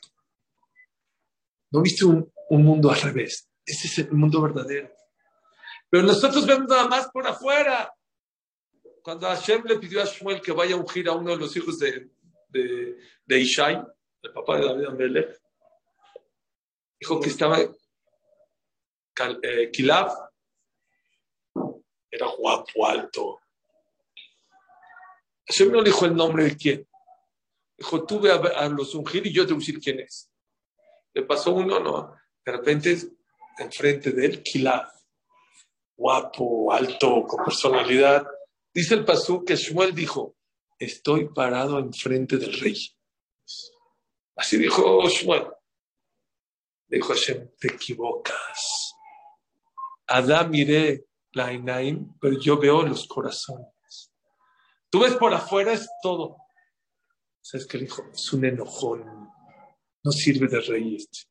¿No 1.70 1.82
viste 1.82 2.04
un, 2.04 2.32
un 2.50 2.64
mundo 2.64 2.90
al 2.90 3.00
revés? 3.00 3.48
Ese 3.64 3.86
es 3.86 3.98
el 4.00 4.10
mundo 4.10 4.42
verdadero. 4.42 4.92
Pero 5.92 6.04
nosotros 6.04 6.46
vemos 6.46 6.68
nada 6.68 6.88
más 6.88 7.10
por 7.10 7.26
afuera. 7.26 7.94
Cuando 9.02 9.26
Hashem 9.26 9.62
le 9.64 9.78
pidió 9.78 10.00
a 10.00 10.06
Shmuel 10.06 10.40
que 10.40 10.50
vaya 10.50 10.74
a 10.74 10.78
ungir 10.78 11.06
a 11.06 11.12
uno 11.12 11.32
de 11.32 11.36
los 11.36 11.54
hijos 11.54 11.78
de, 11.78 12.10
de, 12.48 12.96
de 13.26 13.38
Ishai, 13.38 13.78
el 14.22 14.32
papá 14.32 14.56
de 14.56 14.64
David 14.64 14.86
Amelech, 14.86 15.42
dijo 16.98 17.20
que 17.20 17.28
estaba 17.28 17.60
eh, 17.60 19.70
Kilab, 19.70 20.10
era 22.10 22.26
guapo, 22.38 22.86
alto. 22.86 23.40
Hashem 25.46 25.72
no 25.72 25.82
dijo 25.82 26.06
el 26.06 26.16
nombre 26.16 26.44
de 26.44 26.56
quién. 26.56 26.88
Dijo, 27.76 28.06
tú 28.06 28.18
ve 28.18 28.32
a, 28.32 28.66
los 28.70 28.94
ungir 28.94 29.26
y 29.26 29.32
yo 29.34 29.46
te 29.46 29.52
voy 29.52 29.62
a 29.62 29.66
decir 29.66 29.78
quién 29.78 30.00
es. 30.00 30.32
Le 31.12 31.22
pasó 31.24 31.52
uno, 31.52 31.78
no. 31.80 32.16
De 32.42 32.50
repente, 32.50 32.96
enfrente 33.58 34.12
de 34.12 34.24
él, 34.24 34.42
Kilab 34.42 35.01
guapo, 35.96 36.72
alto, 36.72 37.24
con 37.24 37.44
personalidad. 37.44 38.26
Dice 38.72 38.94
el 38.94 39.04
pasú 39.04 39.44
que 39.44 39.56
Shmuel 39.56 39.94
dijo, 39.94 40.36
estoy 40.78 41.28
parado 41.28 41.78
enfrente 41.78 42.36
del 42.38 42.58
rey. 42.58 42.76
Así 44.36 44.58
dijo 44.58 45.06
Shmuel. 45.08 45.46
Dijo 46.88 47.08
Hashem, 47.08 47.50
te 47.58 47.68
equivocas. 47.68 48.94
Adán 50.06 50.50
miré 50.50 51.06
la 51.32 51.52
Inaim, 51.52 52.14
pero 52.20 52.38
yo 52.38 52.58
veo 52.58 52.82
los 52.82 53.06
corazones. 53.06 54.12
Tú 54.90 55.00
ves 55.00 55.14
por 55.14 55.32
afuera 55.32 55.72
es 55.72 55.88
todo. 56.02 56.36
¿Sabes 57.40 57.66
qué 57.66 57.78
dijo? 57.78 58.04
Es 58.12 58.32
un 58.32 58.44
enojón. 58.44 59.04
No 60.04 60.12
sirve 60.12 60.48
de 60.48 60.60
rey 60.60 60.96
este. 60.96 61.30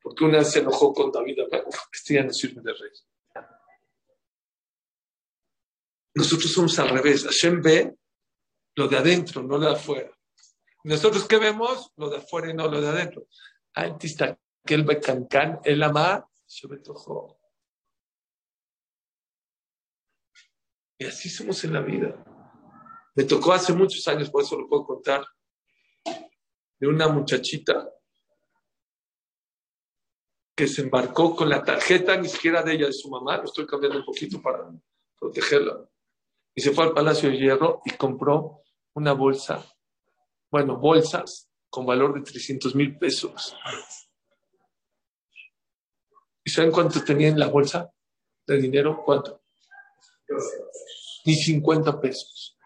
Porque 0.00 0.24
una 0.24 0.44
se 0.44 0.60
enojó 0.60 0.92
con 0.92 1.10
David, 1.10 1.38
este 1.92 2.14
ya 2.14 2.24
no 2.24 2.32
sirve 2.32 2.60
de 2.62 2.72
rey. 2.72 2.90
Nosotros 6.14 6.52
somos 6.52 6.78
al 6.78 6.90
revés. 6.90 7.24
Hashem 7.24 7.62
ve 7.62 7.96
lo 8.74 8.88
de 8.88 8.98
adentro, 8.98 9.42
no 9.42 9.58
lo 9.58 9.66
de 9.66 9.72
afuera. 9.72 10.10
Nosotros 10.84 11.26
qué 11.26 11.38
vemos? 11.38 11.92
Lo 11.96 12.10
de 12.10 12.18
afuera 12.18 12.50
y 12.50 12.54
no 12.54 12.68
lo 12.68 12.80
de 12.80 12.88
adentro. 12.88 13.26
Antista 13.74 14.38
que 14.64 14.74
el 14.74 14.84
becancán, 14.84 15.60
el 15.64 15.82
ama, 15.82 16.28
se. 16.44 16.68
Y 20.98 21.04
así 21.06 21.28
somos 21.28 21.64
en 21.64 21.72
la 21.72 21.80
vida. 21.80 22.24
Me 23.14 23.24
tocó 23.24 23.52
hace 23.52 23.72
muchos 23.72 24.06
años, 24.08 24.30
por 24.30 24.42
eso 24.42 24.58
lo 24.58 24.68
puedo 24.68 24.84
contar, 24.84 25.26
de 26.78 26.86
una 26.86 27.08
muchachita 27.08 27.90
que 30.54 30.66
se 30.66 30.82
embarcó 30.82 31.34
con 31.34 31.48
la 31.48 31.62
tarjeta, 31.62 32.16
ni 32.16 32.28
siquiera 32.28 32.62
de 32.62 32.74
ella, 32.74 32.86
de 32.86 32.92
su 32.92 33.08
mamá, 33.08 33.38
lo 33.38 33.44
estoy 33.44 33.66
cambiando 33.66 33.98
un 33.98 34.04
poquito 34.04 34.40
para 34.40 34.70
protegerla 35.18 35.88
y 36.54 36.60
se 36.60 36.72
fue 36.72 36.84
al 36.84 36.92
Palacio 36.92 37.30
de 37.30 37.38
Hierro 37.38 37.80
y 37.84 37.90
compró 37.92 38.62
una 38.94 39.12
bolsa, 39.12 39.64
bueno, 40.50 40.76
bolsas 40.76 41.50
con 41.70 41.86
valor 41.86 42.14
de 42.14 42.20
300 42.22 42.74
mil 42.74 42.98
pesos. 42.98 43.56
¿Y 46.44 46.50
saben 46.50 46.72
cuánto 46.72 47.02
tenía 47.02 47.28
en 47.28 47.38
la 47.38 47.46
bolsa 47.46 47.90
de 48.46 48.56
dinero? 48.58 49.02
¿Cuánto? 49.04 49.42
Ni 51.24 51.34
50 51.34 52.00
pesos. 52.00 52.58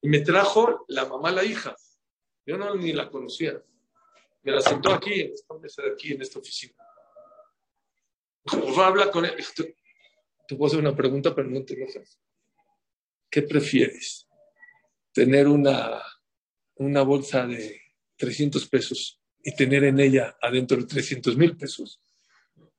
Y 0.00 0.08
me 0.08 0.20
trajo 0.20 0.84
la 0.88 1.06
mamá, 1.06 1.32
la 1.32 1.44
hija. 1.44 1.74
Yo 2.46 2.56
no 2.56 2.74
ni 2.74 2.92
la 2.92 3.10
conocía. 3.10 3.62
Me 4.42 4.52
la 4.52 4.60
sentó 4.60 4.94
aquí, 4.94 5.20
en 5.20 5.32
esta 5.34 5.54
mesa 5.54 5.82
de 5.82 5.92
aquí, 5.92 6.12
en 6.12 6.22
esta 6.22 6.38
oficina. 6.38 6.74
Dijo, 8.44 8.82
habla 8.82 9.10
con 9.10 9.26
él. 9.26 9.34
Te 10.48 10.56
puedo 10.56 10.68
hacer 10.68 10.80
una 10.80 10.96
pregunta, 10.96 11.34
pero 11.34 11.50
no 11.50 11.62
te 11.62 11.74
enojes. 11.74 12.18
¿Qué 13.30 13.42
prefieres? 13.42 14.26
¿Tener 15.12 15.46
una, 15.46 16.02
una 16.76 17.02
bolsa 17.02 17.46
de 17.46 17.78
300 18.16 18.66
pesos 18.66 19.20
y 19.44 19.54
tener 19.54 19.84
en 19.84 20.00
ella 20.00 20.38
adentro 20.40 20.78
de 20.78 20.86
300 20.86 21.36
mil 21.36 21.54
pesos? 21.54 22.00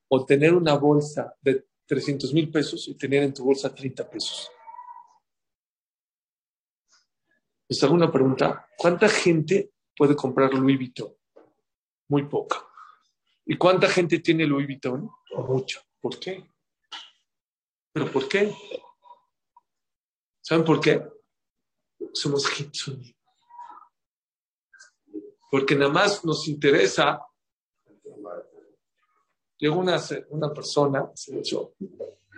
¿O 0.07 0.25
tener 0.25 0.55
una 0.55 0.73
bolsa 0.73 1.35
de 1.41 1.67
300 1.85 2.33
mil 2.33 2.49
pesos 2.49 2.87
y 2.87 2.95
tener 2.95 3.21
en 3.21 3.35
tu 3.35 3.43
bolsa 3.43 3.73
30 3.73 4.09
pesos? 4.09 4.49
Les 7.67 7.83
hago 7.83 7.93
una 7.93 8.11
pregunta. 8.11 8.67
¿Cuánta 8.75 9.07
gente 9.07 9.73
puede 9.95 10.15
comprar 10.15 10.51
Louis 10.55 10.75
Vuitton? 10.75 11.13
Muy 12.07 12.25
poca. 12.25 12.65
¿Y 13.45 13.57
cuánta 13.57 13.87
gente 13.87 14.17
tiene 14.17 14.47
Louis 14.47 14.65
Vuitton? 14.65 15.07
Mucha. 15.47 15.79
¿Por 16.01 16.19
qué? 16.19 16.43
¿Pero 17.91 18.11
por 18.11 18.27
qué? 18.27 18.53
¿Saben 20.41 20.65
por 20.65 20.79
qué? 20.79 21.03
Somos 22.13 22.45
Hitsuni. 22.59 23.15
Porque 25.51 25.75
nada 25.75 25.91
más 25.91 26.23
nos 26.23 26.47
interesa. 26.47 27.21
Llegó 29.57 29.79
una, 29.79 29.99
una 30.29 30.53
persona, 30.53 31.11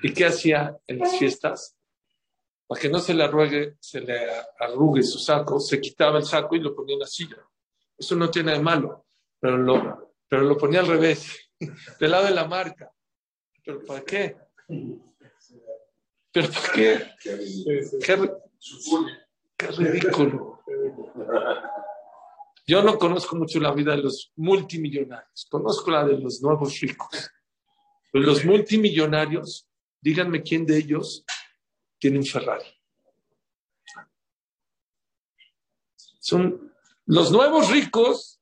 ¿y 0.01 0.13
qué 0.13 0.25
hacía 0.25 0.77
en 0.87 0.99
las 0.99 1.17
fiestas? 1.17 1.77
Para 2.65 2.81
que 2.81 2.89
no 2.89 2.99
se 2.99 3.13
le 3.13 3.23
arrugue, 3.23 3.77
se 3.79 4.01
le 4.01 4.27
arrugue 4.59 5.03
su 5.03 5.19
saco, 5.19 5.59
se 5.59 5.79
quitaba 5.79 6.17
el 6.17 6.25
saco 6.25 6.55
y 6.55 6.59
lo 6.61 6.73
ponía 6.73 6.93
en 6.95 7.01
la 7.01 7.07
silla. 7.07 7.37
Eso 7.97 8.15
no 8.15 8.31
tiene 8.31 8.53
de 8.53 8.59
malo, 8.59 9.05
pero 9.39 9.57
lo, 9.57 10.15
pero 10.27 10.41
lo 10.41 10.57
ponía 10.57 10.79
al 10.79 10.87
revés, 10.87 11.51
del 11.99 12.11
lado 12.11 12.25
de 12.25 12.31
la 12.31 12.47
marca. 12.47 12.91
¿Pero 13.63 13.85
para 13.85 14.01
qué? 14.01 14.37
¿Pero 16.31 16.47
por 16.49 16.71
qué? 16.71 17.11
Qué, 17.21 17.99
qué 19.57 19.67
ridículo. 19.67 20.63
Yo 22.65 22.81
no 22.83 22.97
conozco 22.97 23.35
mucho 23.35 23.59
la 23.59 23.71
vida 23.73 23.95
de 23.95 24.03
los 24.03 24.31
multimillonarios, 24.35 25.47
conozco 25.49 25.91
la 25.91 26.05
de 26.05 26.17
los 26.17 26.41
nuevos 26.41 26.79
ricos. 26.79 27.29
Pero 28.11 28.25
los 28.25 28.45
multimillonarios, 28.45 29.67
díganme 29.99 30.41
quién 30.41 30.65
de 30.65 30.77
ellos 30.77 31.25
tiene 31.99 32.17
un 32.19 32.25
Ferrari. 32.25 32.65
Son 36.19 36.73
los 37.05 37.31
nuevos 37.31 37.69
ricos 37.69 38.39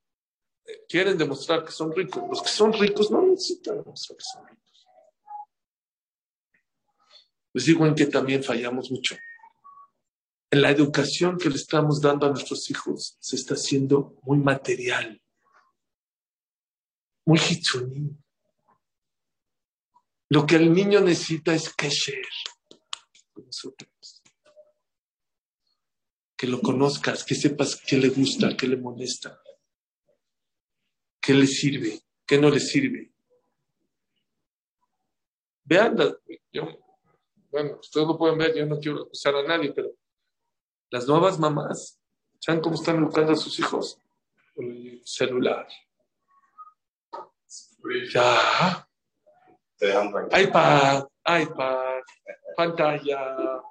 quieren 0.88 1.18
demostrar 1.18 1.64
que 1.64 1.72
son 1.72 1.96
ricos. 1.96 2.24
Los 2.30 2.42
que 2.42 2.50
son 2.50 2.74
ricos 2.74 3.10
no 3.10 3.22
necesitan 3.22 3.78
demostrar 3.78 4.18
que 4.18 4.24
son 4.24 4.48
ricos. 4.48 4.69
Les 7.54 7.66
digo 7.66 7.86
en 7.86 7.96
que 7.96 8.06
también 8.06 8.44
fallamos 8.44 8.92
mucho. 8.92 9.18
En 10.52 10.62
la 10.62 10.72
educación 10.72 11.38
que 11.38 11.50
le 11.50 11.56
estamos 11.56 12.02
dando 12.02 12.26
a 12.26 12.30
nuestros 12.30 12.70
hijos 12.70 13.18
se 13.20 13.36
está 13.36 13.54
haciendo 13.54 14.16
muy 14.24 14.38
material, 14.40 15.22
muy 17.26 17.40
hitsuní. 17.40 18.18
Lo 20.30 20.46
que 20.46 20.56
el 20.56 20.74
niño 20.74 21.02
necesita 21.02 21.54
es 21.54 21.74
kesher. 21.74 22.26
Que 26.36 26.48
lo 26.48 26.62
conozcas, 26.62 27.24
que 27.24 27.36
sepas 27.36 27.76
qué 27.76 27.98
le 27.98 28.10
gusta, 28.10 28.56
qué 28.56 28.68
le 28.68 28.78
molesta, 28.78 29.42
qué 31.20 31.34
le 31.34 31.48
sirve, 31.48 32.00
qué 32.26 32.38
no 32.38 32.50
le 32.50 32.60
sirve. 32.60 33.12
Vean, 35.66 35.98
yo 36.52 36.89
bueno, 37.52 37.78
ustedes 37.80 38.08
lo 38.08 38.18
pueden 38.18 38.38
ver, 38.38 38.56
yo 38.56 38.66
no 38.66 38.80
quiero 38.80 39.04
acusar 39.04 39.36
a 39.36 39.44
nadie, 39.44 39.74
pero 39.74 39.92
las 40.92 41.08
nuevas 41.08 41.40
mamás, 41.40 42.00
¿saben 42.40 42.62
cómo 42.62 42.76
están 42.76 42.98
educando 42.98 43.32
a 43.34 43.36
sus 43.36 43.58
hijos? 43.60 44.00
Con 44.54 44.66
el 44.66 45.02
celular. 45.04 45.68
Ya. 48.12 48.88
iPad, 49.82 51.08
iPad, 51.26 52.02
pantalla. 52.56 53.64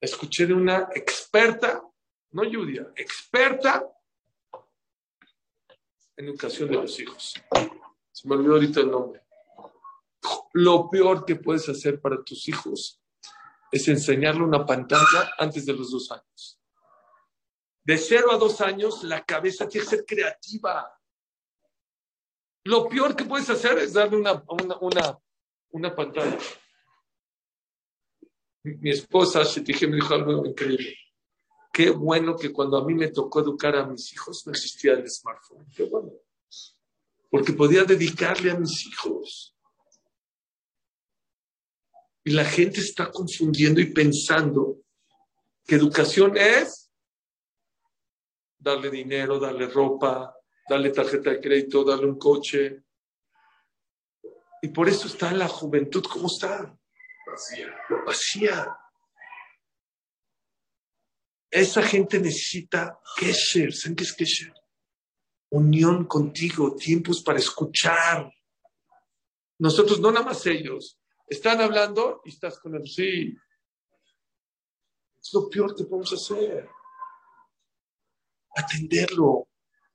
Escuché 0.00 0.46
de 0.46 0.54
una 0.54 0.88
experta, 0.94 1.82
no 2.30 2.42
Judia, 2.44 2.92
experta 2.96 3.88
en 6.16 6.28
educación 6.28 6.68
de 6.68 6.76
los 6.76 6.98
hijos. 6.98 7.34
Se 8.10 8.28
me 8.28 8.34
olvidó 8.34 8.54
ahorita 8.54 8.80
el 8.80 8.90
nombre 8.90 9.27
lo 10.54 10.90
peor 10.90 11.24
que 11.24 11.36
puedes 11.36 11.68
hacer 11.68 12.00
para 12.00 12.22
tus 12.22 12.48
hijos 12.48 13.00
es 13.70 13.86
enseñarle 13.88 14.42
una 14.42 14.64
pantalla 14.64 15.32
antes 15.38 15.66
de 15.66 15.74
los 15.74 15.90
dos 15.90 16.10
años. 16.10 16.60
De 17.84 17.96
cero 17.96 18.32
a 18.32 18.36
dos 18.36 18.60
años, 18.60 19.02
la 19.04 19.24
cabeza 19.24 19.68
tiene 19.68 19.86
que 19.86 19.96
ser 19.96 20.04
creativa. 20.04 20.92
Lo 22.64 22.88
peor 22.88 23.16
que 23.16 23.24
puedes 23.24 23.48
hacer 23.48 23.78
es 23.78 23.94
darle 23.94 24.18
una, 24.18 24.44
una, 24.80 25.18
una, 25.70 25.94
pantalla. 25.94 26.38
Mi 28.62 28.90
esposa, 28.90 29.42
dije 29.62 29.86
me 29.86 29.96
dijo 29.96 30.12
algo 30.12 30.44
increíble. 30.44 30.94
Qué 31.72 31.90
bueno 31.90 32.36
que 32.36 32.52
cuando 32.52 32.76
a 32.76 32.84
mí 32.84 32.92
me 32.92 33.08
tocó 33.08 33.40
educar 33.40 33.76
a 33.76 33.86
mis 33.86 34.12
hijos 34.12 34.46
no 34.46 34.52
existía 34.52 34.92
el 34.92 35.08
smartphone. 35.08 35.66
Qué 35.74 35.84
bueno. 35.84 36.12
Porque 37.30 37.52
podía 37.52 37.84
dedicarle 37.84 38.50
a 38.50 38.58
mis 38.58 38.86
hijos. 38.86 39.57
Y 42.28 42.32
la 42.32 42.44
gente 42.44 42.80
está 42.80 43.10
confundiendo 43.10 43.80
y 43.80 43.86
pensando 43.86 44.82
que 45.64 45.76
educación 45.76 46.36
es 46.36 46.92
darle 48.58 48.90
dinero, 48.90 49.40
darle 49.40 49.66
ropa, 49.66 50.36
darle 50.68 50.90
tarjeta 50.90 51.30
de 51.30 51.40
crédito, 51.40 51.84
darle 51.84 52.04
un 52.04 52.18
coche. 52.18 52.82
Y 54.60 54.68
por 54.68 54.90
eso 54.90 55.06
está 55.06 55.32
la 55.32 55.48
juventud 55.48 56.04
como 56.04 56.26
está. 56.26 56.78
Vacía. 57.26 57.74
Vacía. 58.04 58.76
Esa 61.50 61.82
gente 61.82 62.20
necesita 62.20 63.00
kesher. 63.16 63.72
¿Saben 63.72 63.96
qué 63.96 64.04
es 64.04 64.12
kesher? 64.12 64.52
Unión 65.48 66.04
contigo, 66.04 66.76
tiempos 66.76 67.22
para 67.22 67.38
escuchar. 67.38 68.30
Nosotros, 69.58 69.98
no 69.98 70.12
nada 70.12 70.26
más 70.26 70.44
ellos, 70.44 70.97
están 71.28 71.60
hablando 71.60 72.22
y 72.24 72.30
estás 72.30 72.58
con 72.58 72.74
el 72.74 72.86
sí. 72.86 73.36
Es 75.20 75.30
lo 75.32 75.48
peor 75.48 75.74
que 75.74 75.84
podemos 75.84 76.12
hacer. 76.12 76.68
Atenderlo, 78.56 79.48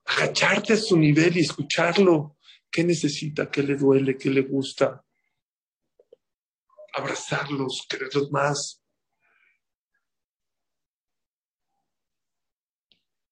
agacharte 0.06 0.74
a 0.74 0.78
su 0.78 0.98
nivel 0.98 1.38
y 1.38 1.42
escucharlo. 1.42 2.38
¿Qué 2.72 2.84
necesita? 2.84 3.50
¿Qué 3.50 3.64
le 3.64 3.76
duele? 3.76 4.18
¿Qué 4.18 4.30
le 4.30 4.42
gusta? 4.42 5.04
Abrazarlos, 6.94 7.86
quererlos 7.90 8.32
más. 8.32 8.84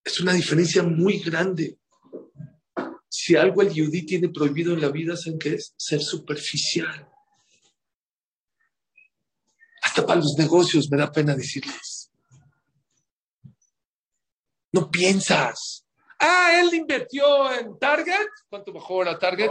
Es 0.03 0.19
una 0.19 0.33
diferencia 0.33 0.83
muy 0.83 1.19
grande. 1.19 1.77
Si 3.07 3.35
algo 3.35 3.61
el 3.61 3.71
yudí 3.71 4.05
tiene 4.05 4.29
prohibido 4.29 4.73
en 4.73 4.81
la 4.81 4.89
vida, 4.89 5.15
¿saben 5.15 5.37
qué 5.37 5.53
es? 5.55 5.73
Ser 5.77 6.01
superficial. 6.01 7.07
Hasta 9.91 10.07
para 10.07 10.21
los 10.21 10.37
negocios 10.37 10.89
me 10.89 10.97
da 10.97 11.11
pena 11.11 11.35
decirles. 11.35 12.09
No 14.71 14.89
piensas. 14.89 15.85
Ah, 16.17 16.61
él 16.61 16.73
invirtió 16.73 17.51
en 17.51 17.77
Target. 17.77 18.25
¿Cuánto 18.47 18.71
bajó 18.71 19.03
la 19.03 19.19
Target? 19.19 19.49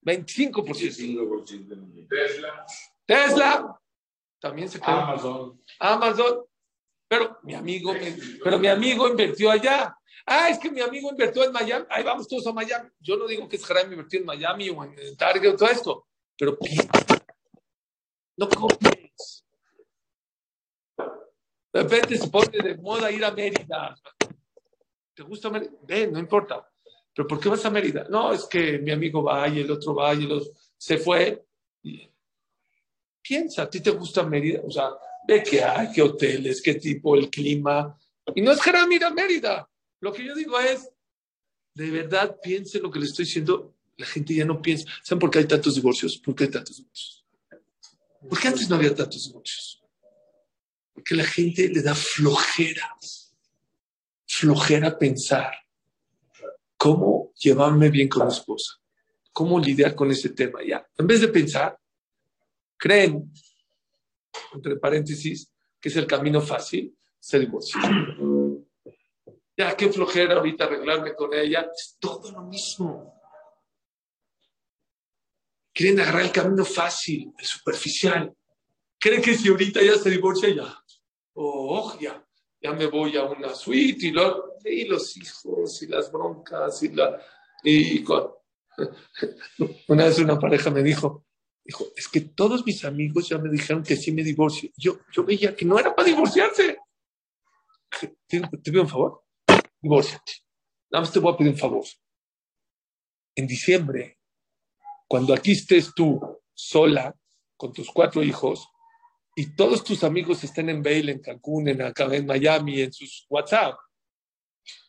25%. 0.00 2.08
Tesla. 2.08 2.64
Tesla. 3.04 3.78
También 4.38 4.70
se 4.70 4.80
quedó. 4.80 4.90
Amazon. 4.90 5.62
Amazon. 5.80 6.44
Pero 7.06 7.36
mi 7.42 7.54
amigo, 7.54 7.92
pero 8.42 8.58
mi 8.58 8.68
amigo 8.68 9.06
invirtió 9.06 9.50
allá. 9.50 9.94
Ah, 10.24 10.48
es 10.48 10.58
que 10.58 10.70
mi 10.70 10.80
amigo 10.80 11.10
invirtió 11.10 11.44
en 11.44 11.52
Miami. 11.52 11.84
Ahí 11.90 12.02
vamos 12.02 12.26
todos 12.26 12.46
a 12.46 12.54
Miami. 12.54 12.88
Yo 12.98 13.18
no 13.18 13.26
digo 13.26 13.46
que 13.46 13.56
es 13.56 13.66
Jaime 13.66 13.96
invirtió 13.96 14.18
en 14.18 14.24
Miami 14.24 14.70
o 14.70 14.82
en 14.82 15.14
Target 15.18 15.50
o 15.50 15.56
todo 15.56 15.68
esto. 15.68 16.06
Pero 16.38 16.56
no 18.38 18.48
copies. 18.48 18.99
De 21.72 21.82
repente 21.82 22.18
se 22.18 22.28
pone 22.28 22.58
de 22.58 22.76
moda 22.78 23.10
ir 23.10 23.24
a 23.24 23.30
Mérida. 23.30 23.96
¿Te 25.14 25.22
gusta 25.22 25.50
Mérida? 25.50 25.72
Ven, 25.82 26.12
no 26.12 26.18
importa. 26.18 26.68
¿Pero 27.14 27.28
por 27.28 27.40
qué 27.40 27.48
vas 27.48 27.64
a 27.64 27.70
Mérida? 27.70 28.06
No, 28.08 28.32
es 28.32 28.44
que 28.46 28.78
mi 28.78 28.90
amigo 28.90 29.22
va 29.22 29.48
y 29.48 29.60
el 29.60 29.70
otro 29.70 29.94
va 29.94 30.14
y 30.14 30.24
el 30.24 30.32
otro 30.32 30.52
se 30.76 30.98
fue. 30.98 31.44
Piensa, 33.22 33.62
¿a 33.62 33.70
ti 33.70 33.80
te 33.80 33.90
gusta 33.90 34.22
Mérida? 34.22 34.60
O 34.64 34.70
sea, 34.70 34.90
ve 35.26 35.42
qué 35.42 35.62
hay, 35.62 35.92
qué 35.92 36.02
hoteles, 36.02 36.60
qué 36.62 36.74
tipo, 36.74 37.14
el 37.14 37.30
clima. 37.30 37.96
Y 38.34 38.42
no 38.42 38.52
es 38.52 38.60
que 38.60 38.70
ir 38.70 39.04
a 39.04 39.10
Mérida. 39.10 39.68
Lo 40.00 40.12
que 40.12 40.24
yo 40.24 40.34
digo 40.34 40.58
es, 40.58 40.90
de 41.74 41.90
verdad 41.90 42.38
piense 42.42 42.80
lo 42.80 42.90
que 42.90 42.98
le 42.98 43.06
estoy 43.06 43.24
diciendo. 43.24 43.74
La 43.96 44.06
gente 44.06 44.34
ya 44.34 44.44
no 44.44 44.62
piensa. 44.62 44.88
¿Saben 45.02 45.20
por 45.20 45.30
qué 45.30 45.40
hay 45.40 45.46
tantos 45.46 45.74
divorcios? 45.74 46.16
¿Por 46.18 46.34
qué 46.34 46.44
hay 46.44 46.50
tantos 46.50 46.78
divorcios? 46.78 47.19
¿Por 48.28 48.38
qué 48.38 48.48
antes 48.48 48.68
no 48.68 48.76
había 48.76 48.94
tantos 48.94 49.26
divorcios? 49.26 49.82
Porque 50.92 51.14
la 51.14 51.24
gente 51.24 51.68
le 51.68 51.82
da 51.82 51.94
flojera, 51.94 52.94
flojera 54.26 54.98
pensar 54.98 55.52
cómo 56.76 57.32
llevarme 57.36 57.88
bien 57.90 58.08
con 58.08 58.26
mi 58.26 58.32
esposa, 58.32 58.74
cómo 59.32 59.58
lidiar 59.58 59.94
con 59.94 60.10
ese 60.10 60.30
tema. 60.30 60.60
Ya, 60.66 60.86
en 60.96 61.06
vez 61.06 61.20
de 61.20 61.28
pensar, 61.28 61.78
creen, 62.76 63.32
entre 64.52 64.76
paréntesis, 64.76 65.50
que 65.80 65.88
es 65.88 65.96
el 65.96 66.06
camino 66.06 66.40
fácil, 66.40 66.96
se 67.18 67.38
divorcia. 67.38 67.80
Ya, 69.56 69.76
qué 69.76 69.92
flojera 69.92 70.36
ahorita 70.36 70.64
arreglarme 70.64 71.14
con 71.14 71.34
ella. 71.34 71.70
Es 71.74 71.96
todo 71.98 72.32
lo 72.32 72.42
mismo. 72.42 73.19
Quieren 75.80 75.98
agarrar 75.98 76.24
el 76.24 76.30
camino 76.30 76.62
fácil, 76.62 77.32
el 77.38 77.46
superficial. 77.46 78.36
Creen 78.98 79.22
que 79.22 79.34
si 79.34 79.48
ahorita 79.48 79.82
ya 79.82 79.94
se 79.94 80.10
divorcia, 80.10 80.54
ya. 80.54 80.78
Oh, 81.32 81.98
ya. 81.98 82.22
Ya 82.60 82.72
me 82.74 82.84
voy 82.84 83.16
a 83.16 83.24
una 83.24 83.54
suite 83.54 84.08
y, 84.08 84.12
y 84.70 84.84
los 84.84 85.16
hijos 85.16 85.80
y 85.80 85.86
las 85.86 86.12
broncas 86.12 86.82
y 86.82 86.88
la. 86.90 87.18
Y 87.64 88.04
una 89.88 90.04
vez 90.04 90.18
una 90.18 90.38
pareja 90.38 90.68
me 90.68 90.82
dijo, 90.82 91.24
dijo, 91.64 91.86
es 91.96 92.08
que 92.08 92.20
todos 92.20 92.66
mis 92.66 92.84
amigos 92.84 93.30
ya 93.30 93.38
me 93.38 93.48
dijeron 93.48 93.82
que 93.82 93.96
sí 93.96 94.12
me 94.12 94.22
divorcio. 94.22 94.68
Yo, 94.76 94.98
yo 95.10 95.24
veía 95.24 95.56
que 95.56 95.64
no 95.64 95.78
era 95.78 95.96
para 95.96 96.08
divorciarse. 96.08 96.76
¿Te, 98.26 98.38
te 98.38 98.70
pido 98.70 98.82
un 98.82 98.88
favor? 98.90 99.24
Divórciate. 99.80 100.32
Nada 100.90 101.04
más 101.04 101.10
te 101.10 101.20
voy 101.20 101.32
a 101.32 101.38
pedir 101.38 101.52
un 101.52 101.58
favor. 101.58 101.86
En 103.34 103.46
diciembre, 103.46 104.19
cuando 105.10 105.34
aquí 105.34 105.50
estés 105.50 105.92
tú 105.92 106.20
sola 106.54 107.12
con 107.56 107.72
tus 107.72 107.90
cuatro 107.90 108.22
hijos 108.22 108.68
y 109.34 109.56
todos 109.56 109.82
tus 109.82 110.04
amigos 110.04 110.44
estén 110.44 110.68
en 110.68 110.84
Bale, 110.84 111.10
en 111.10 111.20
Cancún, 111.20 111.66
en, 111.66 111.82
acá, 111.82 112.04
en 112.14 112.26
Miami, 112.26 112.80
en 112.80 112.92
sus 112.92 113.26
WhatsApp, 113.28 113.76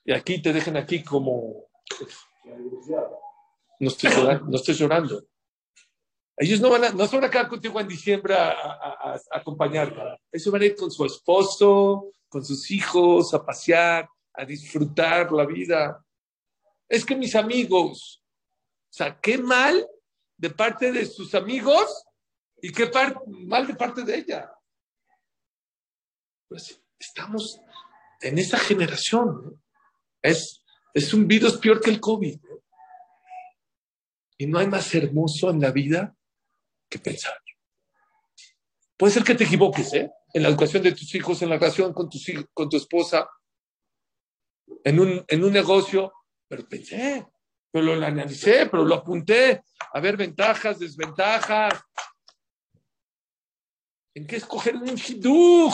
y 0.05 0.13
aquí 0.13 0.39
te 0.39 0.53
dejen 0.53 0.77
aquí 0.77 1.03
como... 1.03 1.65
No 3.79 3.87
estoy 3.87 4.11
llorando. 4.11 4.45
No 4.45 4.55
estoy 4.57 4.75
llorando. 4.75 5.23
Ellos 6.37 6.61
no, 6.61 6.69
van 6.69 6.83
a, 6.83 6.89
no 6.91 7.07
se 7.07 7.15
van 7.15 7.25
a 7.25 7.31
quedar 7.31 7.47
contigo 7.47 7.79
en 7.79 7.87
diciembre 7.87 8.35
a, 8.35 8.51
a, 8.51 9.15
a 9.15 9.21
acompañarte. 9.31 9.99
Ellos 10.31 10.51
van 10.51 10.61
a 10.61 10.65
ir 10.65 10.75
con 10.75 10.91
su 10.91 11.03
esposo, 11.03 12.13
con 12.29 12.45
sus 12.45 12.69
hijos, 12.69 13.33
a 13.33 13.43
pasear, 13.43 14.07
a 14.35 14.45
disfrutar 14.45 15.31
la 15.31 15.47
vida. 15.47 16.05
Es 16.87 17.03
que 17.03 17.15
mis 17.15 17.35
amigos, 17.35 18.23
o 18.91 18.93
sea, 18.93 19.19
qué 19.19 19.39
mal 19.39 19.87
de 20.41 20.49
parte 20.49 20.91
de 20.91 21.05
sus 21.05 21.35
amigos 21.35 22.03
y 22.63 22.71
qué 22.71 22.91
mal 23.45 23.67
de 23.67 23.75
parte 23.75 24.01
de 24.01 24.17
ella. 24.17 24.51
Pues 26.49 26.81
estamos 26.97 27.61
en 28.19 28.39
esa 28.39 28.57
generación. 28.57 29.61
Es, 30.19 30.63
es 30.95 31.13
un 31.13 31.27
virus 31.27 31.57
peor 31.57 31.79
que 31.79 31.91
el 31.91 31.99
COVID. 31.99 32.39
Y 34.39 34.47
no 34.47 34.57
hay 34.57 34.65
más 34.65 34.93
hermoso 34.95 35.51
en 35.51 35.61
la 35.61 35.69
vida 35.69 36.15
que 36.89 36.97
pensar. 36.97 37.39
Puede 38.97 39.13
ser 39.13 39.23
que 39.23 39.35
te 39.35 39.43
equivoques, 39.43 39.93
¿eh? 39.93 40.11
En 40.33 40.41
la 40.41 40.49
educación 40.49 40.81
de 40.81 40.93
tus 40.93 41.13
hijos, 41.13 41.39
en 41.43 41.49
la 41.49 41.57
relación 41.57 41.93
con, 41.93 42.09
con 42.51 42.69
tu 42.69 42.77
esposa, 42.77 43.29
en 44.83 44.99
un, 44.99 45.23
en 45.27 45.43
un 45.43 45.53
negocio, 45.53 46.11
pero 46.47 46.67
pensé, 46.67 47.27
pero 47.71 47.95
lo 47.95 48.05
analicé, 48.05 48.67
pero 48.69 48.83
lo 48.83 48.95
apunté. 48.95 49.63
A 49.93 49.99
ver, 49.99 50.17
ventajas, 50.17 50.79
desventajas. 50.79 51.81
¿En 54.13 54.27
qué 54.27 54.35
escoger 54.35 54.75
un 54.75 54.95
shidduch? 54.95 55.73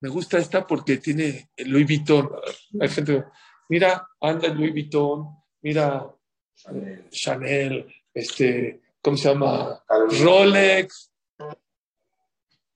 Me 0.00 0.08
gusta 0.08 0.38
esta 0.38 0.66
porque 0.66 0.98
tiene 0.98 1.50
Louis 1.56 1.86
Vuitton. 1.86 2.30
Hay 2.80 2.88
gente, 2.88 3.24
mira, 3.68 4.08
anda 4.20 4.48
Louis 4.48 4.72
Vuitton, 4.72 5.26
mira 5.62 6.06
Chanel, 7.10 7.92
este, 8.14 8.82
¿cómo 9.02 9.16
se 9.16 9.28
llama? 9.28 9.82
Rolex. 10.22 11.12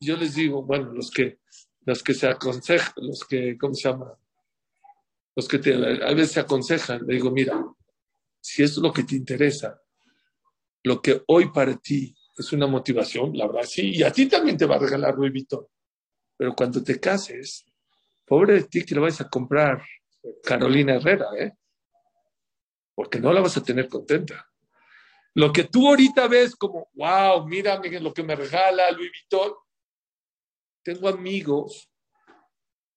Yo 0.01 0.17
les 0.17 0.35
digo, 0.35 0.63
bueno, 0.63 0.93
los 0.93 1.11
que, 1.11 1.39
los 1.85 2.03
que 2.03 2.15
se 2.15 2.27
aconsejan, 2.27 2.95
los 2.97 3.25
que, 3.25 3.57
¿cómo 3.59 3.75
se 3.75 3.89
llama? 3.89 4.19
Los 5.37 5.49
que 5.49 5.59
te, 5.59 5.75
a 5.75 6.15
veces 6.15 6.33
se 6.33 6.41
aconsejan, 6.41 7.03
le 7.07 7.15
digo, 7.15 7.31
mira, 7.31 7.65
si 8.41 8.63
es 8.63 8.77
lo 8.79 8.93
que 8.93 9.05
te 9.05 9.15
interesa, 9.15 9.81
lo 10.83 11.01
que 11.01 11.23
hoy 11.27 11.51
para 11.53 11.77
ti 11.77 12.15
es 12.37 12.53
una 12.53 12.67
motivación, 12.67 13.37
la 13.37 13.47
verdad, 13.47 13.65
sí, 13.65 13.91
y 13.95 14.03
a 14.03 14.13
ti 14.13 14.27
también 14.27 14.57
te 14.57 14.67
va 14.67 14.77
a 14.77 14.81
regalar 14.81 15.15
Louis 15.15 15.33
Vuitton. 15.33 15.67
Pero 16.37 16.55
cuando 16.55 16.83
te 16.83 16.99
cases, 16.99 17.67
pobre 18.27 18.55
de 18.55 18.63
ti 18.65 18.85
que 18.85 18.95
le 18.95 19.01
vas 19.03 19.21
a 19.21 19.29
comprar 19.29 19.83
Carolina 20.43 20.95
Herrera, 20.95 21.27
¿eh? 21.39 21.53
Porque 22.95 23.21
no 23.21 23.33
la 23.33 23.41
vas 23.41 23.57
a 23.57 23.63
tener 23.63 23.89
contenta. 23.89 24.47
Lo 25.35 25.53
que 25.53 25.65
tú 25.65 25.89
ahorita 25.89 26.29
ves 26.29 26.57
como, 26.57 26.89
wow, 26.95 27.47
mira 27.47 27.81
lo 28.01 28.13
que 28.13 28.23
me 28.23 28.35
regala 28.35 28.91
Louis 28.91 29.11
Vuitton. 29.11 29.53
Tengo 30.83 31.09
amigos 31.09 31.90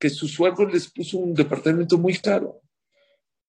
que 0.04 0.10
su 0.10 0.28
suegro 0.28 0.68
les 0.68 0.92
puso 0.92 1.18
un 1.18 1.34
departamento 1.34 1.98
muy 1.98 2.18
caro. 2.18 2.60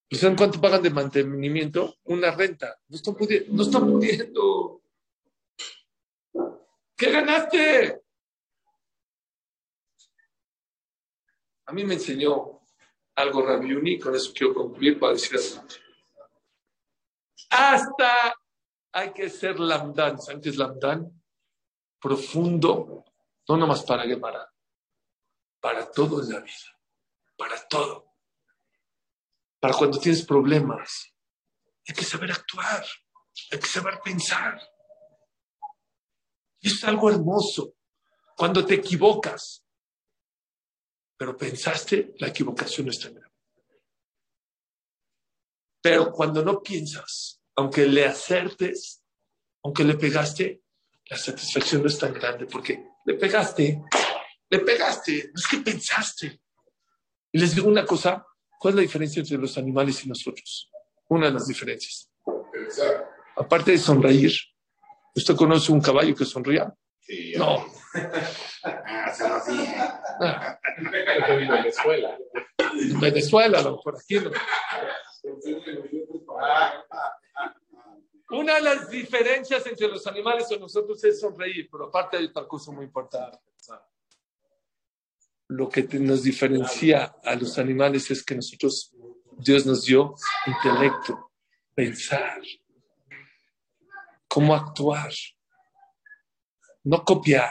¿Saben 0.08 0.36
cuánto 0.36 0.60
pagan 0.60 0.84
de 0.84 0.90
mantenimiento? 0.90 1.96
Una 2.04 2.30
renta. 2.30 2.78
No 2.86 2.94
están, 2.94 3.16
pudiendo, 3.16 3.52
no 3.52 3.62
están 3.64 3.90
pudiendo. 3.90 4.80
¿Qué 6.96 7.10
ganaste? 7.10 8.00
A 11.66 11.72
mí 11.72 11.82
me 11.82 11.94
enseñó 11.94 12.60
algo 13.16 13.44
Rabiuni, 13.44 13.98
con 13.98 14.14
eso 14.14 14.32
quiero 14.32 14.54
concluir 14.54 15.00
para 15.00 15.14
decir 15.14 15.40
Hasta 17.50 18.32
hay 18.92 19.12
que 19.12 19.28
ser 19.28 19.58
lamdán. 19.58 20.20
¿Saben 20.20 20.40
qué 20.40 20.50
es 20.50 20.56
lamdán? 20.56 21.20
Profundo, 22.00 23.04
no 23.48 23.56
nomás 23.56 23.82
para 23.82 24.04
Gemara, 24.04 24.53
para 25.64 25.90
todo 25.90 26.22
en 26.22 26.28
la 26.28 26.40
vida, 26.40 26.78
para 27.38 27.66
todo. 27.66 28.12
Para 29.58 29.72
cuando 29.72 29.98
tienes 29.98 30.22
problemas, 30.26 31.10
hay 31.88 31.94
que 31.94 32.04
saber 32.04 32.32
actuar, 32.32 32.84
hay 33.50 33.58
que 33.58 33.66
saber 33.66 33.98
pensar. 34.04 34.60
Y 36.60 36.68
es 36.68 36.84
algo 36.84 37.10
hermoso. 37.10 37.78
Cuando 38.36 38.66
te 38.66 38.74
equivocas, 38.74 39.64
pero 41.16 41.34
pensaste, 41.34 42.14
la 42.18 42.28
equivocación 42.28 42.84
no 42.84 42.92
está 42.92 43.08
grave. 43.08 43.34
Pero 45.80 46.12
cuando 46.12 46.44
no 46.44 46.62
piensas, 46.62 47.40
aunque 47.56 47.86
le 47.86 48.04
acertes, 48.04 49.02
aunque 49.62 49.82
le 49.84 49.94
pegaste, 49.94 50.62
la 51.06 51.16
satisfacción 51.16 51.80
no 51.80 51.88
es 51.88 51.98
tan 51.98 52.12
grande 52.12 52.44
porque 52.44 52.86
le 53.06 53.14
pegaste, 53.14 53.82
le 54.54 54.60
pegaste, 54.60 55.30
no 55.32 55.40
es 55.40 55.46
que 55.48 55.58
pensaste. 55.58 56.40
Y 57.32 57.38
les 57.38 57.54
digo 57.54 57.68
una 57.68 57.84
cosa, 57.84 58.24
¿cuál 58.58 58.72
es 58.72 58.76
la 58.76 58.82
diferencia 58.82 59.20
entre 59.20 59.38
los 59.38 59.58
animales 59.58 60.04
y 60.04 60.08
nosotros? 60.08 60.70
Una 61.08 61.26
de 61.26 61.32
las 61.32 61.46
diferencias. 61.46 62.10
Aparte 63.36 63.72
de 63.72 63.78
sonreír, 63.78 64.32
¿usted 65.14 65.34
conoce 65.34 65.72
un 65.72 65.80
caballo 65.80 66.14
que 66.14 66.24
sonría? 66.24 66.72
no. 67.36 67.66
Ah, 70.20 70.58
en 70.78 71.48
Venezuela. 71.48 72.16
En 72.58 73.00
Venezuela, 73.00 73.58
a 73.58 73.62
lo 73.62 73.72
mejor 73.72 73.96
aquí 73.98 74.20
no. 74.20 74.30
Una 78.30 78.54
de 78.54 78.60
las 78.62 78.88
diferencias 78.88 79.66
entre 79.66 79.88
los 79.88 80.06
animales 80.06 80.50
y 80.50 80.58
nosotros 80.58 81.02
es 81.04 81.20
sonreír, 81.20 81.68
pero 81.70 81.86
aparte 81.86 82.16
hay 82.16 82.26
otra 82.26 82.46
cosa 82.46 82.72
muy 82.72 82.84
importante. 82.84 83.38
Lo 85.48 85.68
que 85.68 85.82
nos 85.98 86.22
diferencia 86.22 87.14
a 87.22 87.34
los 87.34 87.58
animales 87.58 88.10
es 88.10 88.24
que 88.24 88.34
nosotros, 88.34 88.94
Dios 89.38 89.66
nos 89.66 89.84
dio 89.84 90.14
intelecto, 90.46 91.32
pensar, 91.74 92.40
cómo 94.28 94.54
actuar, 94.54 95.12
no 96.84 97.04
copiar, 97.04 97.50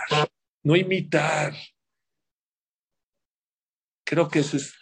no 0.64 0.76
imitar. 0.76 1.54
Creo 4.04 4.28
que 4.28 4.39
esa 4.39 4.58
es 4.58 4.74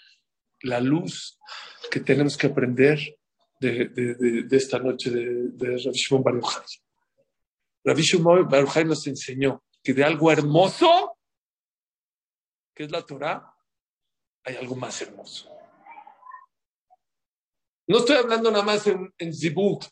la 0.62 0.80
luz 0.80 1.38
que 1.90 2.00
tenemos 2.00 2.38
que 2.38 2.48
aprender 2.48 3.18
de, 3.60 4.48
esta 4.52 4.80
noche 4.80 5.10
de, 5.12 5.50
de 5.52 5.78
Rabbi 7.84 8.02
Shimon 8.02 8.48
nos 8.88 9.08
enseñó 9.08 9.64
que 9.84 9.94
de 9.94 10.04
algo 10.04 10.32
hermoso, 10.32 11.18
que 12.74 12.84
es 12.84 12.92
la 12.92 13.02
Torah, 13.02 13.54
hay 14.44 14.56
algo 14.56 14.76
más 14.76 15.02
hermoso. 15.02 15.50
No 17.88 17.98
estoy 18.00 18.18
hablando 18.18 18.52
nada 18.52 18.64
más 18.64 18.88
en, 18.88 19.34
Zibuk. 19.34 19.86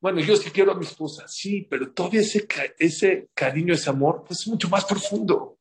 Bueno, 0.00 0.20
yo 0.20 0.36
sí 0.36 0.50
quiero 0.50 0.72
a 0.72 0.76
mi 0.76 0.86
esposa, 0.86 1.26
sí, 1.28 1.66
pero 1.68 1.92
todavía 1.92 2.20
ese, 2.20 2.46
ese 2.78 3.30
cariño, 3.34 3.74
ese 3.74 3.90
amor, 3.90 4.24
pues 4.26 4.40
es 4.40 4.48
mucho 4.48 4.68
más 4.68 4.84
profundo. 4.84 5.58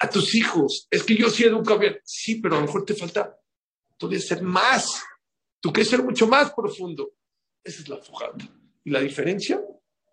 A 0.00 0.10
tus 0.10 0.34
hijos, 0.34 0.88
es 0.90 1.04
que 1.04 1.16
yo 1.16 1.30
sí 1.30 1.44
educo 1.44 1.78
bien, 1.78 1.98
sí, 2.04 2.40
pero 2.40 2.56
a 2.56 2.60
lo 2.60 2.66
mejor 2.66 2.84
te 2.84 2.94
falta 2.94 3.38
todavía 3.96 4.20
ser 4.20 4.42
más 4.42 5.02
Tú 5.62 5.72
quieres 5.72 5.90
ser 5.90 6.02
mucho 6.02 6.26
más 6.26 6.52
profundo. 6.52 7.12
Esa 7.62 7.82
es 7.82 7.88
la 7.88 7.98
fujata. 7.98 8.44
Y 8.82 8.90
la 8.90 8.98
diferencia 8.98 9.62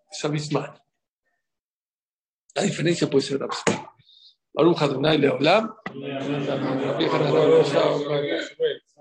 es 0.09 0.23
abismal. 0.23 0.79
La 2.53 2.61
diferencia 2.61 3.09
puede 3.09 3.25
ser 3.25 3.41
abismal. 3.41 3.88
Baruch 4.59 4.81
Adonai 4.83 5.15
Leolam. 5.23 5.63
Rabbi 5.87 7.05
Hanan 7.07 7.63
Shao, 7.63 7.95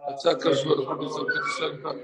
Atzakar 0.08 0.54
Shmuel, 0.54 0.86
Rabbi 0.86 1.06
Zalman, 1.10 1.96